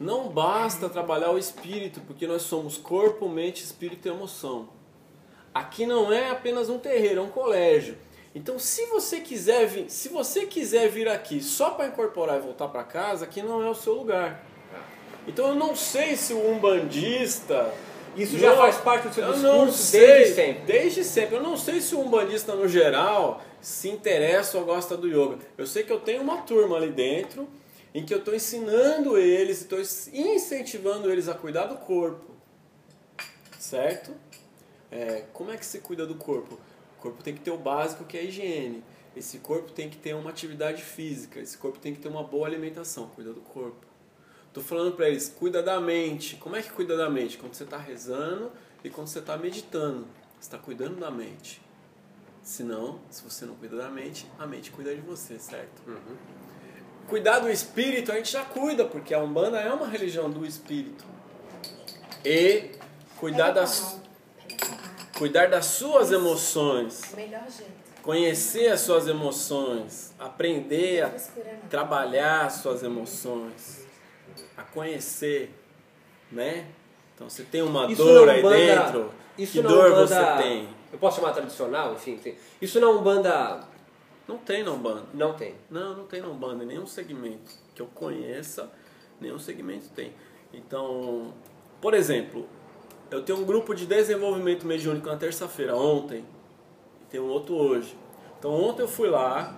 [0.00, 4.68] não basta trabalhar o espírito, porque nós somos corpo, mente, espírito e emoção.
[5.54, 7.96] Aqui não é apenas um terreiro, é um colégio.
[8.34, 12.68] Então, se você quiser vir, se você quiser vir aqui só para incorporar e voltar
[12.68, 14.44] para casa, aqui não é o seu lugar.
[15.26, 17.72] Então, eu não sei se o umbandista
[18.16, 20.62] Isso já não- faz parte do seu eu discurso não sei, desde sempre.
[20.64, 21.36] Desde sempre.
[21.36, 25.38] Eu não sei se o umbandista no geral se interessa ou gosta do yoga.
[25.58, 27.48] Eu sei que eu tenho uma turma ali dentro
[27.92, 29.80] em que eu estou ensinando eles, estou
[30.12, 32.30] incentivando eles a cuidar do corpo.
[33.58, 34.12] Certo?
[34.90, 36.58] É, como é que se cuida do corpo?
[37.00, 38.84] O corpo tem que ter o básico que é a higiene.
[39.16, 41.40] Esse corpo tem que ter uma atividade física.
[41.40, 43.06] Esse corpo tem que ter uma boa alimentação.
[43.06, 43.86] Cuida do corpo.
[44.52, 46.36] Tô falando para eles, cuida da mente.
[46.36, 47.38] Como é que cuida da mente?
[47.38, 48.52] Quando você está rezando
[48.84, 50.06] e quando você está meditando.
[50.38, 51.62] Você está cuidando da mente.
[52.42, 55.82] Senão, se você não cuida da mente, a mente cuida de você, certo?
[57.08, 61.06] Cuidar do espírito a gente já cuida, porque a Umbanda é uma religião do espírito.
[62.22, 62.72] E
[63.16, 64.02] cuidar a das, mão,
[64.36, 64.90] pega com a mão.
[65.20, 67.12] Cuidar das suas emoções.
[67.14, 67.72] Melhor jeito.
[68.02, 70.14] Conhecer as suas emoções.
[70.18, 71.68] Aprender a não.
[71.68, 73.84] trabalhar as suas emoções,
[74.56, 75.54] a conhecer,
[76.32, 76.66] né?
[77.14, 80.06] Então você tem uma Isso dor aí Umbanda- dentro, Isso que dor Umbanda-
[80.36, 80.68] você tem?
[80.90, 82.16] Eu posso chamar tradicional, enfim.
[82.16, 83.60] tem- Isso na Umbanda
[84.26, 85.04] Não tem na Umbanda.
[85.12, 85.54] não tem.
[85.70, 88.70] Não, não tem na Umbanda, nenhum segmento que eu conheça,
[89.20, 90.12] nenhum segmento tem.
[90.54, 91.34] Então,
[91.82, 92.48] por exemplo,
[93.10, 96.24] eu tenho um grupo de desenvolvimento mediúnico na terça-feira, ontem,
[97.02, 97.96] e tem um outro hoje.
[98.38, 99.56] Então ontem eu fui lá,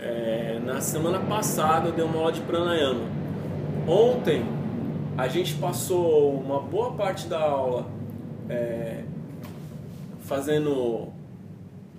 [0.00, 3.06] é, na semana passada eu dei uma aula de pranayama.
[3.86, 4.44] Ontem
[5.16, 7.86] a gente passou uma boa parte da aula
[8.48, 9.04] é,
[10.22, 11.08] fazendo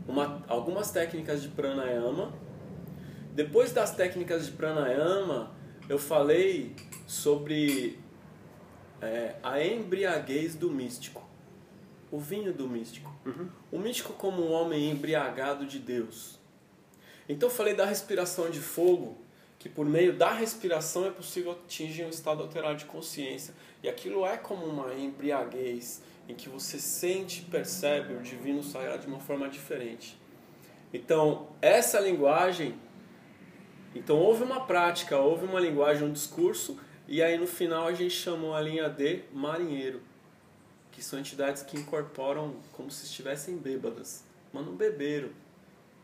[0.08, 2.30] uma- algumas técnicas de pranayama
[3.34, 5.52] Depois das técnicas de pranayama,
[5.88, 6.76] eu falei
[7.08, 7.98] sobre
[9.02, 11.28] é, a embriaguez do místico,
[12.12, 13.14] o vinho do místico.
[13.72, 16.40] O místico como um homem embriagado de Deus.
[17.28, 19.18] Então eu falei da respiração de fogo,
[19.58, 23.54] que por meio da respiração é possível atingir um estado alterado de consciência.
[23.82, 29.04] E aquilo é como uma embriaguez, em que você sente e percebe o divino sagrado
[29.04, 30.20] de uma forma diferente.
[30.94, 32.76] Então, essa linguagem,
[33.96, 36.78] então houve uma prática, houve uma linguagem, um discurso,
[37.08, 40.02] e aí no final a gente chamou a linha de marinheiro,
[40.92, 44.24] que são entidades que incorporam como se estivessem bêbadas,
[44.54, 45.30] mas não beberam.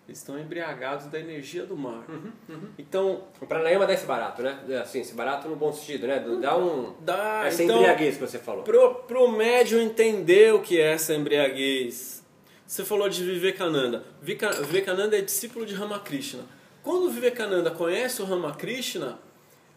[0.08, 2.06] Eles estão embriagados da energia do mar.
[2.80, 4.58] Então, O pranayama dá esse barato, né?
[4.82, 6.26] Assim, esse barato no bom sentido, né?
[6.42, 6.94] Dá um...
[7.02, 8.64] dá, Essa então, embriaguez que você falou.
[8.64, 12.24] Pro, pro médium entender o que é essa embriaguez.
[12.66, 14.06] Você falou de Vivekananda.
[14.22, 16.46] Vivekananda é discípulo de Ramakrishna.
[16.82, 19.20] Quando Vivekananda conhece o Ramakrishna,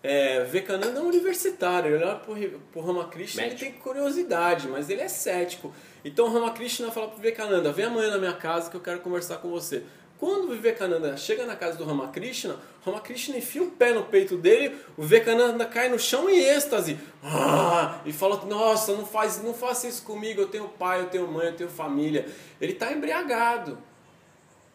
[0.03, 1.95] é, Vivekananda é um universitário.
[1.95, 2.35] Ele olha pro,
[2.73, 3.71] pro Ramakrishna ele Médico.
[3.71, 5.73] tem curiosidade, mas ele é cético.
[6.05, 9.37] Então o Ramakrishna fala pro Vivekananda, vem amanhã na minha casa que eu quero conversar
[9.39, 9.83] com você.
[10.19, 14.37] Quando o Vivekananda chega na casa do Ramakrishna, o Ramakrishna enfia o pé no peito
[14.37, 16.99] dele, o Vivekananda cai no chão em êxtase.
[17.23, 21.27] Ah, e fala, nossa, não, faz, não faça isso comigo, eu tenho pai, eu tenho
[21.27, 22.29] mãe, eu tenho família.
[22.61, 23.79] Ele está embriagado.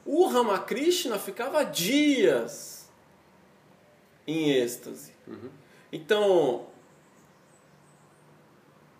[0.03, 2.89] O Ramakrishna ficava dias
[4.25, 5.14] em êxtase.
[5.91, 6.67] Então,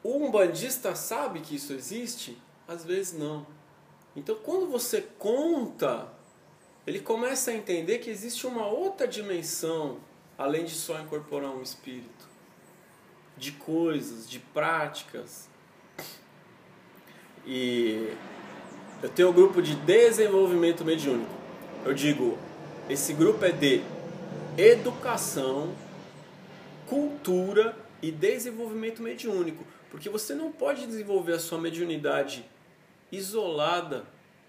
[0.04, 2.38] o umbandista sabe que isso existe?
[2.68, 3.46] Às vezes não.
[4.16, 6.08] Então, quando você conta,
[6.88, 9.98] ele começa a entender que existe uma outra dimensão,
[10.38, 12.28] além de só incorporar um espírito,
[13.38, 15.50] de coisas, de práticas.
[17.46, 18.14] E
[19.04, 21.34] eu tenho um grupo de desenvolvimento mediúnico.
[21.84, 22.38] Eu digo,
[22.90, 23.84] esse grupo é de
[24.58, 25.74] educação,
[26.88, 29.66] cultura e desenvolvimento mediúnico.
[29.90, 32.46] Porque você não pode desenvolver a sua mediunidade
[33.12, 34.06] isolada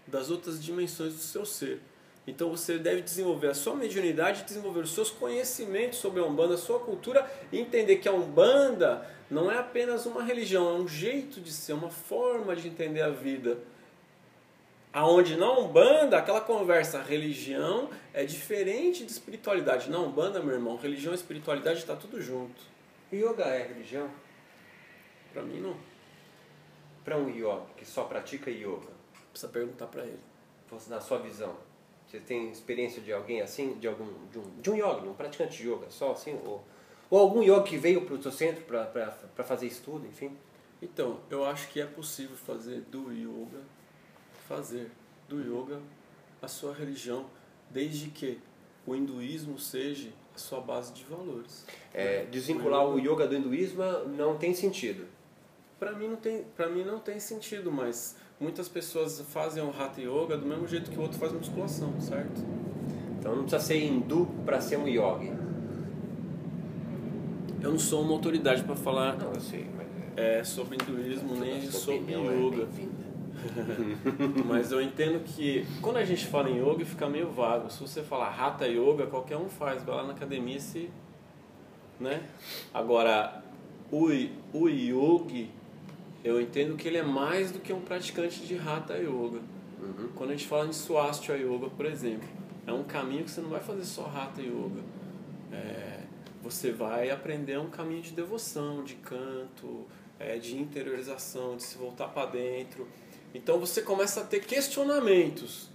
[0.06, 1.80] das outras dimensões do seu ser.
[2.26, 6.58] Então você deve desenvolver a sua mediunidade, desenvolver os seus conhecimentos sobre a Umbanda, a
[6.58, 11.40] sua cultura e entender que a Umbanda não é apenas uma religião, é um jeito
[11.40, 13.58] de ser, uma forma de entender a vida.
[14.96, 19.90] Aonde na Umbanda, aquela conversa religião é diferente de espiritualidade.
[19.90, 22.62] Na Umbanda, meu irmão, religião e espiritualidade está tudo junto.
[23.12, 24.08] Yoga é religião?
[25.34, 25.76] Pra mim não.
[27.04, 28.96] Para um yoga que só pratica yoga,
[29.30, 30.18] Precisa perguntar pra ele.
[30.70, 31.54] você- na sua visão,
[32.06, 35.58] você tem experiência de alguém assim, de algum de um, de um yoga, um praticante
[35.58, 36.64] de yoga, só assim, ou,
[37.10, 40.34] ou algum yoga que veio para o seu centro para fazer estudo, enfim?
[40.80, 43.60] Então, eu acho que é possível fazer do yoga,
[44.48, 44.90] fazer
[45.28, 45.80] do yoga
[46.40, 47.26] a sua religião,
[47.70, 48.38] desde que
[48.86, 51.64] o hinduísmo seja a sua base de valores.
[51.92, 53.82] É, desvincular o yoga do hinduísmo
[54.16, 55.06] não tem sentido.
[55.78, 60.00] Para mim não tem, para mim não tem sentido, mas muitas pessoas fazem o hatha
[60.00, 62.40] yoga do mesmo jeito que o outro faz musculação, certo?
[63.18, 65.32] Então não precisa ser hindu para ser um yogi.
[67.60, 69.86] Eu não sou uma autoridade para falar Não, eu sei, mas
[70.16, 72.64] é, é, sobre hinduísmo nem sobre é yoga.
[72.64, 72.95] bem-vinda.
[74.46, 77.70] Mas eu entendo que quando a gente fala em yoga fica meio vago.
[77.70, 80.90] Se você falar hatha yoga, qualquer um faz, vai lá na academia e se.
[81.98, 82.22] Né?
[82.72, 83.42] Agora,
[83.90, 84.08] o,
[84.52, 85.50] o yogi,
[86.24, 89.40] eu entendo que ele é mais do que um praticante de hatha yoga.
[89.80, 90.08] Uhum.
[90.14, 92.28] Quando a gente fala em swastika yoga, por exemplo,
[92.66, 94.82] é um caminho que você não vai fazer só hatha yoga.
[95.52, 96.00] É,
[96.42, 99.86] você vai aprender um caminho de devoção, de canto,
[100.18, 102.86] é, de interiorização, de se voltar para dentro.
[103.36, 105.68] Então você começa a ter questionamentos.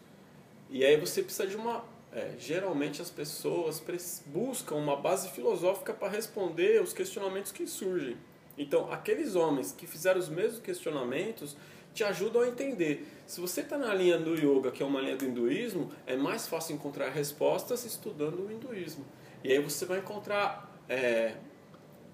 [0.67, 1.85] E aí você precisa de uma.
[2.11, 3.81] é, geralmente as pessoas
[4.25, 8.17] buscam uma base filosófica para responder os questionamentos que surgem.
[8.57, 11.55] Então, aqueles homens que fizeram os mesmos questionamentos
[11.93, 13.07] te ajudam a entender.
[13.27, 16.47] Se você está na linha do yoga, que é uma linha do hinduísmo, é mais
[16.47, 19.05] fácil encontrar respostas estudando o hinduísmo.
[19.43, 21.35] E aí você vai encontrar é,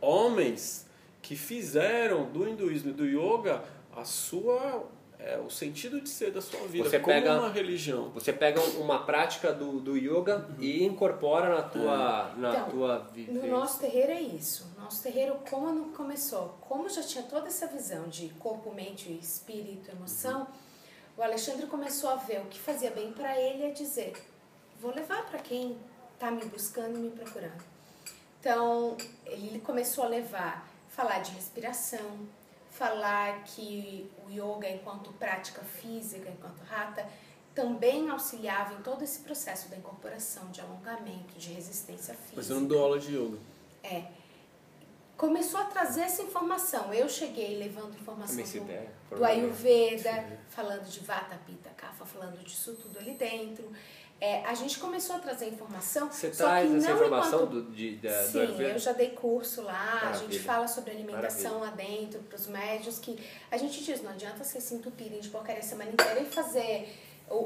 [0.02, 0.86] homens
[1.22, 3.64] que fizeram do hinduísmo e do yoga
[3.96, 4.88] a sua
[5.20, 8.10] é, o sentido de ser da sua vida Você como pega- uma religião.
[8.12, 13.12] Você pega uma prática do, do yoga e incorpora na tua, na Então, tua No
[13.12, 13.50] vivência.
[13.50, 14.68] nosso terreiro é isso.
[14.78, 19.90] Nosso terreiro, como não começou, como já tinha toda essa visão de corpo, mente, espírito,
[19.92, 20.48] emoção,
[21.18, 24.14] o Alexandre começou a ver o que fazia bem para ele é dizer:
[24.80, 25.76] vou levar para quem
[26.14, 27.64] está me buscando e me procurando.
[28.40, 28.96] Então,
[29.26, 32.20] ele começou a levar, falar de respiração,
[32.78, 37.08] falar que o yoga enquanto prática física, enquanto rata,
[37.56, 42.36] também auxiliava em todo esse processo da incorporação, de alongamento, de resistência física.
[42.36, 43.40] Mas eu não dou aula de yoga.
[43.84, 44.04] É.
[45.18, 46.94] Começou a trazer essa informação.
[46.94, 48.92] Eu cheguei levando informação do, der.
[49.10, 53.72] do Ayurveda, falando de Vata, Pitta, Kapha, falando disso tudo ali dentro.
[54.20, 56.10] É, a gente começou a trazer informação.
[56.12, 58.70] Você só traz que essa não informação enquanto- do, de, da, do Sim, Ayurveda?
[58.72, 60.20] eu já dei curso lá, a Maravilha.
[60.32, 63.20] gente fala sobre alimentação lá dentro, para os médios, que
[63.52, 66.98] a gente diz, não adianta vocês se entupirem de porcaria a semana inteira e fazer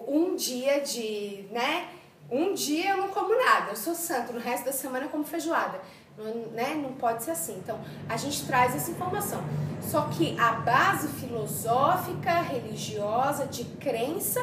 [0.08, 1.90] um dia de, né?
[2.30, 5.26] Um dia eu não como nada, eu sou santo, no resto da semana eu como
[5.26, 5.82] feijoada.
[6.18, 6.74] Não, né?
[6.76, 7.58] não pode ser assim.
[7.58, 9.42] Então, a gente traz essa informação.
[9.82, 14.40] Só que a base filosófica, religiosa, de crença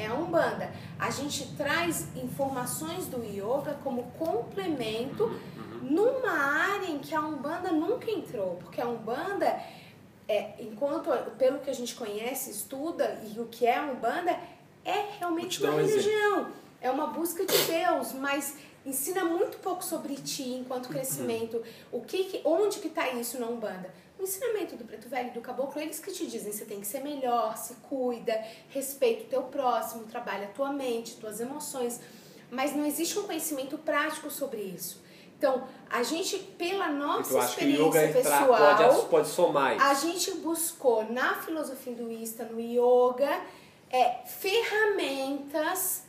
[0.00, 0.70] é a Umbanda.
[0.98, 5.30] A gente traz informações do yoga como complemento
[5.82, 9.60] numa área em que a Umbanda nunca entrou, porque a Umbanda
[10.28, 14.38] é, enquanto pelo que a gente conhece, estuda e o que é a Umbanda
[14.84, 16.02] é realmente uma um exemplo.
[16.04, 16.46] religião,
[16.80, 18.54] é uma busca de Deus, mas
[18.86, 20.92] ensina muito pouco sobre ti enquanto Uhum.
[20.92, 21.62] crescimento.
[21.92, 23.92] O que, que onde que está isso na Umbanda?
[24.20, 26.86] O ensinamento do preto velho e do caboclo, eles que te dizem você tem que
[26.86, 31.98] ser melhor, se cuida, respeita o teu próximo, trabalha a tua mente, tuas emoções,
[32.50, 35.02] mas não existe um conhecimento prático sobre isso.
[35.38, 39.86] Então, a gente, pela nossa experiência pessoal, pode, pode somar isso.
[39.86, 43.40] a gente buscou na filosofia hinduísta, no yoga,
[43.88, 46.02] é, ferramentas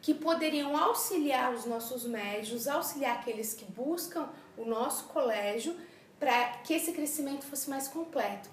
[0.00, 5.76] que poderiam auxiliar os nossos médios, auxiliar aqueles que buscam o nosso colégio
[6.18, 8.48] para que esse crescimento fosse mais completo.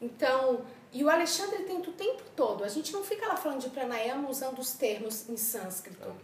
[0.00, 3.68] Então, e o Alexandre tenta o tempo todo, a gente não fica lá falando de
[3.70, 6.14] pranayama usando os termos em sânscrito.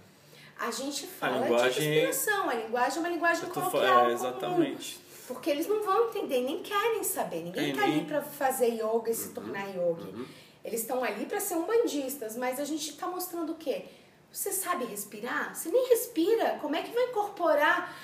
[0.58, 3.82] A gente fala linguagem- de respiração, a linguagem é uma linguagem coloquial.
[3.84, 4.10] é, comum.
[4.12, 5.00] exatamente.
[5.26, 7.42] Porque eles não vão entender, nem querem saber.
[7.42, 10.26] Ninguém É, está ali nem- para fazer yoga e se tornar yogi.
[10.64, 13.86] Eles estão ali para ser umbandistas, mas a gente está mostrando o quê?
[14.30, 15.54] Você sabe respirar?
[15.54, 16.58] Você nem respira.
[16.60, 17.94] Como é que vai incorporar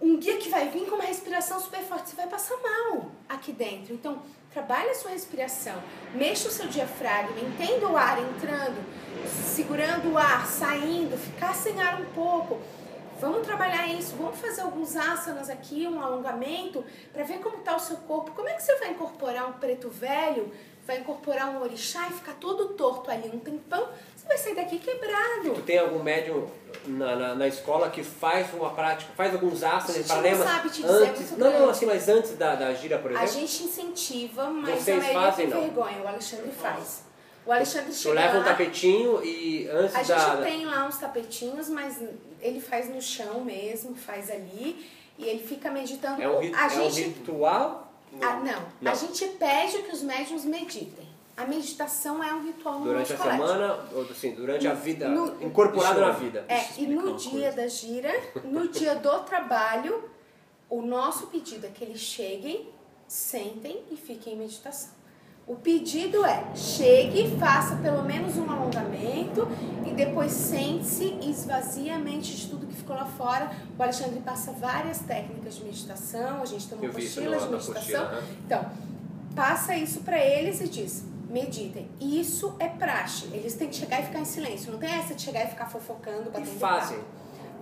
[0.00, 2.10] um guia que vai vir com uma respiração super forte?
[2.10, 3.94] Você vai passar mal aqui dentro.
[3.94, 4.22] Então,
[4.52, 5.82] trabalhe a sua respiração.
[6.14, 7.38] Mexa o seu diafragma.
[7.40, 8.84] Entenda o ar entrando,
[9.26, 12.60] segurando o ar, saindo, ficar sem ar um pouco.
[13.18, 16.84] Vamos trabalhar isso, vamos fazer alguns asanas aqui, um alongamento,
[17.14, 18.32] para ver como está o seu corpo.
[18.32, 20.52] Como é que você vai incorporar um preto velho,
[20.86, 23.88] vai incorporar um orixá e ficar todo torto ali um tempão?
[24.26, 25.54] Você vai sair daqui quebrado.
[25.54, 26.48] Tu tem algum médium
[26.86, 30.70] na, na, na escola que faz uma prática, faz alguns A gente pranayama, não sabe
[30.70, 33.62] te dizer, antes, não, não, assim, mas antes da, da gira, por A exemplo, gente
[33.64, 35.62] incentiva, mas Vocês a maioria fazem, tem não?
[35.62, 36.02] vergonha.
[36.02, 37.04] O Alexandre faz.
[37.46, 40.36] O Alexandre tu chega leva um lá, tapetinho e antes A gente da...
[40.42, 42.02] tem lá uns tapetinhos, mas
[42.40, 44.84] ele faz no chão mesmo, faz ali.
[45.18, 46.20] E ele fica meditando.
[46.20, 48.62] É um, ri- a é um gente ritual Ah, não.
[48.82, 48.92] Não.
[48.92, 51.05] A gente pede que os médiums meditem.
[51.36, 55.42] A meditação é um ritual no durante a semana, ou assim, durante a vida, No-
[55.42, 56.44] incorporado na vida.
[56.48, 57.52] É, e no dia coisa.
[57.56, 58.10] da gira,
[58.42, 60.04] no dia do trabalho,
[60.70, 62.70] o nosso pedido é que eles cheguem,
[63.06, 64.90] sentem e fiquem em meditação.
[65.46, 69.46] O pedido é, chegue, faça pelo menos um alongamento
[69.86, 73.52] e depois sente-se e esvazie a mente de tudo que ficou lá fora.
[73.78, 78.10] O Alexandre passa várias técnicas de meditação, a gente tem uma Eu no- de meditação.
[78.10, 78.22] né?
[78.44, 78.72] Então,
[79.36, 81.88] passa isso pra eles e diz: meditem.
[82.00, 83.26] Isso é praxe.
[83.32, 84.72] Eles têm que chegar e ficar em silêncio.
[84.72, 86.98] Não tem essa de chegar e ficar fofocando, E batendo fazem.
[86.98, 87.10] papo.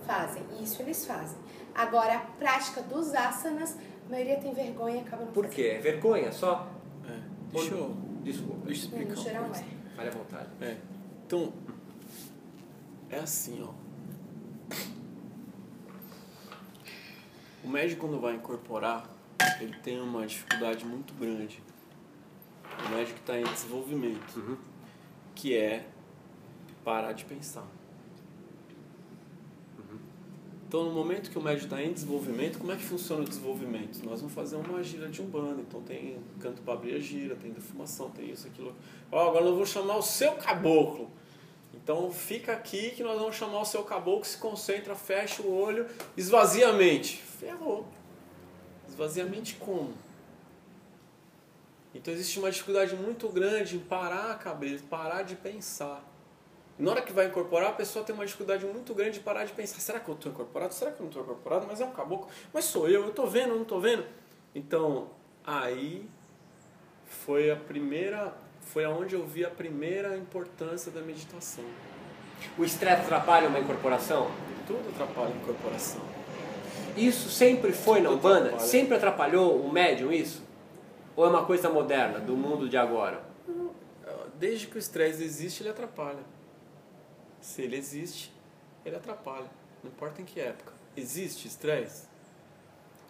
[0.06, 0.42] Fazem.
[0.62, 1.38] Isso eles fazem.
[1.74, 5.56] Agora, a prática dos asanas, a maioria tem vergonha e acaba não Por fazendo.
[5.56, 5.74] quê?
[5.76, 6.68] É vergonha só?
[7.08, 7.18] É,
[7.52, 9.96] deixa eu, Desculpa, deixa eu É, explicar no geral é.
[9.96, 10.48] fale à vontade.
[10.60, 10.76] É.
[11.26, 11.52] Então,
[13.10, 13.72] é assim, ó.
[17.62, 19.08] O médico quando vai incorporar,
[19.60, 21.62] ele tem uma dificuldade muito grande.
[22.86, 24.56] O médico está em desenvolvimento, Uhum.
[25.34, 25.86] que é
[26.84, 27.66] parar de pensar.
[30.66, 34.04] Então, no momento que o médico está em desenvolvimento, como é que funciona o desenvolvimento?
[34.04, 37.52] Nós vamos fazer uma gira de umbanda, então tem canto para abrir a gira, tem
[37.52, 38.74] defumação, tem isso, aquilo.
[39.12, 41.08] Ó, agora eu vou chamar o seu caboclo.
[41.72, 45.86] Então fica aqui que nós vamos chamar o seu caboclo, se concentra, fecha o olho,
[46.16, 47.18] esvazia a mente.
[47.18, 47.86] Ferrou.
[48.88, 49.92] Esvazia a mente como?
[51.94, 56.02] Então existe uma dificuldade muito grande em parar a cabeça, parar de pensar.
[56.76, 59.52] Na hora que vai incorporar, a pessoa tem uma dificuldade muito grande de parar de
[59.52, 60.74] pensar: será que eu estou incorporado?
[60.74, 61.66] Será que eu não estou incorporado?
[61.68, 62.28] Mas é um caboclo.
[62.52, 64.04] Mas sou eu, eu estou vendo, eu não estou vendo?
[64.54, 65.08] Então,
[65.46, 66.08] aí
[67.06, 68.34] foi a primeira.
[68.60, 71.64] Foi aonde eu vi a primeira importância da meditação.
[72.58, 74.30] O estresse atrapalha uma incorporação?
[74.66, 76.00] Tudo atrapalha a incorporação.
[76.96, 78.46] Isso sempre foi na Tudo Umbanda?
[78.46, 78.66] atrapalha.
[78.68, 80.42] Sempre atrapalhou o médium isso?
[81.16, 83.24] Ou é uma coisa moderna, do mundo de agora?
[84.34, 86.24] Desde que o estresse existe, ele atrapalha.
[87.40, 88.32] Se ele existe,
[88.84, 89.50] ele atrapalha.
[89.82, 90.72] Não importa em que época.
[90.96, 92.08] Existe estresse?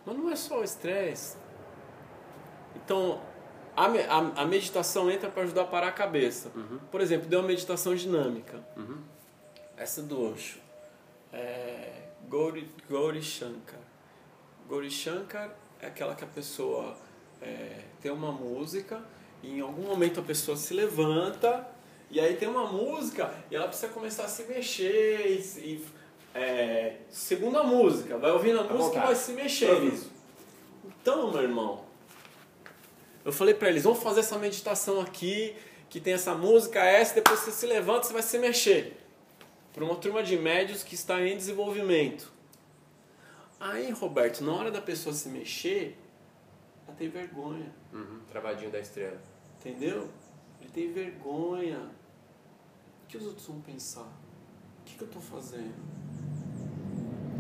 [0.05, 1.36] Mas não é só o estresse.
[2.76, 3.22] Então,
[3.76, 6.50] a, a, a meditação entra para ajudar a parar a cabeça.
[6.90, 8.62] Por exemplo, deu uma meditação dinâmica.
[8.76, 9.02] Uhum.
[9.76, 10.61] Essa do Osho.
[11.32, 13.80] É, Gauri, Gauri Shankar.
[14.68, 16.96] Gauri Shankar é aquela que a pessoa
[17.45, 19.05] é, tem uma música
[19.42, 21.68] e em algum momento a pessoa se levanta
[22.11, 25.84] e aí tem uma música e ela precisa começar a se mexer e, e,
[26.34, 29.92] é, segundo a música, vai ouvindo a música e vai se mexer.
[30.84, 31.84] Então, meu irmão,
[33.24, 35.55] eu falei pra eles, vamos fazer essa meditação aqui,
[35.88, 38.97] que tem essa música, essa, depois você se levanta, você vai se mexer.
[39.72, 42.32] Para uma turma de médios que está em desenvolvimento.
[43.59, 45.97] Aí, Roberto, na hora da pessoa se mexer,
[46.95, 48.20] ela tem vergonha, Uhum.
[48.30, 49.18] Travadinho da estrela.
[49.59, 50.09] entendeu?
[50.61, 51.78] Ele tem vergonha.
[51.78, 54.03] O que os outros vão pensar?
[54.03, 55.74] O que, que eu estou fazendo?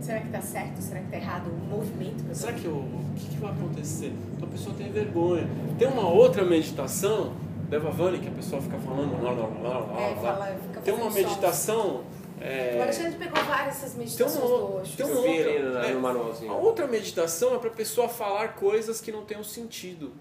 [0.00, 0.80] Será que tá certo?
[0.80, 2.22] Será que tá errado o movimento?
[2.24, 4.12] que eu Será que eu, o que, que vai acontecer?
[4.36, 5.46] Então a pessoa tem vergonha.
[5.78, 7.34] Tem uma outra meditação,
[7.70, 9.22] Deva Vani, que a pessoa fica falando.
[9.22, 10.20] Lá, lá, lá, lá, É, lá.
[10.20, 11.10] fala, fica Tem uma
[11.52, 12.04] sons.
[12.38, 12.44] Meditação.
[12.44, 15.50] O É, Alexandre pegou várias dessas tem meditações tem Eu vi outra.
[15.50, 16.52] ali no- é, no manualzinho.
[16.52, 20.12] A outra meditação é para a pessoa falar coisas que não tenham sentido.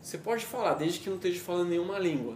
[0.00, 2.34] Você pode falar, desde que não esteja falando nenhuma língua.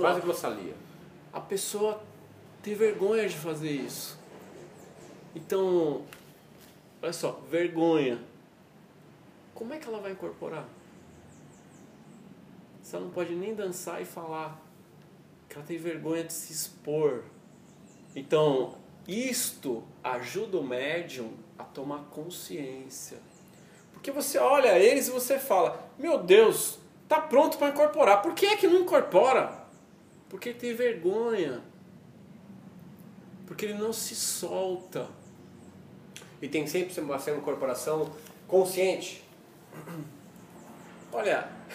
[0.00, 0.74] Quase glossalia.
[1.32, 2.00] a pessoa
[2.62, 4.18] tem vergonha de fazer isso.
[5.34, 6.02] Então,
[7.02, 8.20] olha só, vergonha.
[9.54, 10.66] Como é que ela vai incorporar?
[12.90, 14.60] Se ela não pode nem dançar e falar,
[15.48, 17.22] que ela tem vergonha de se expor.
[18.16, 18.74] Então,
[19.06, 23.18] isto ajuda o médium a tomar consciência.
[23.92, 28.22] Porque você olha eles e você fala: Meu Deus, tá pronto para incorporar.
[28.22, 29.56] Por que é que não incorpora?
[30.28, 31.62] Porque ele tem vergonha.
[33.46, 35.06] Porque ele não se solta.
[36.42, 38.10] E tem sempre ser uma incorporação
[38.48, 39.24] consciente.
[41.12, 41.59] Olha,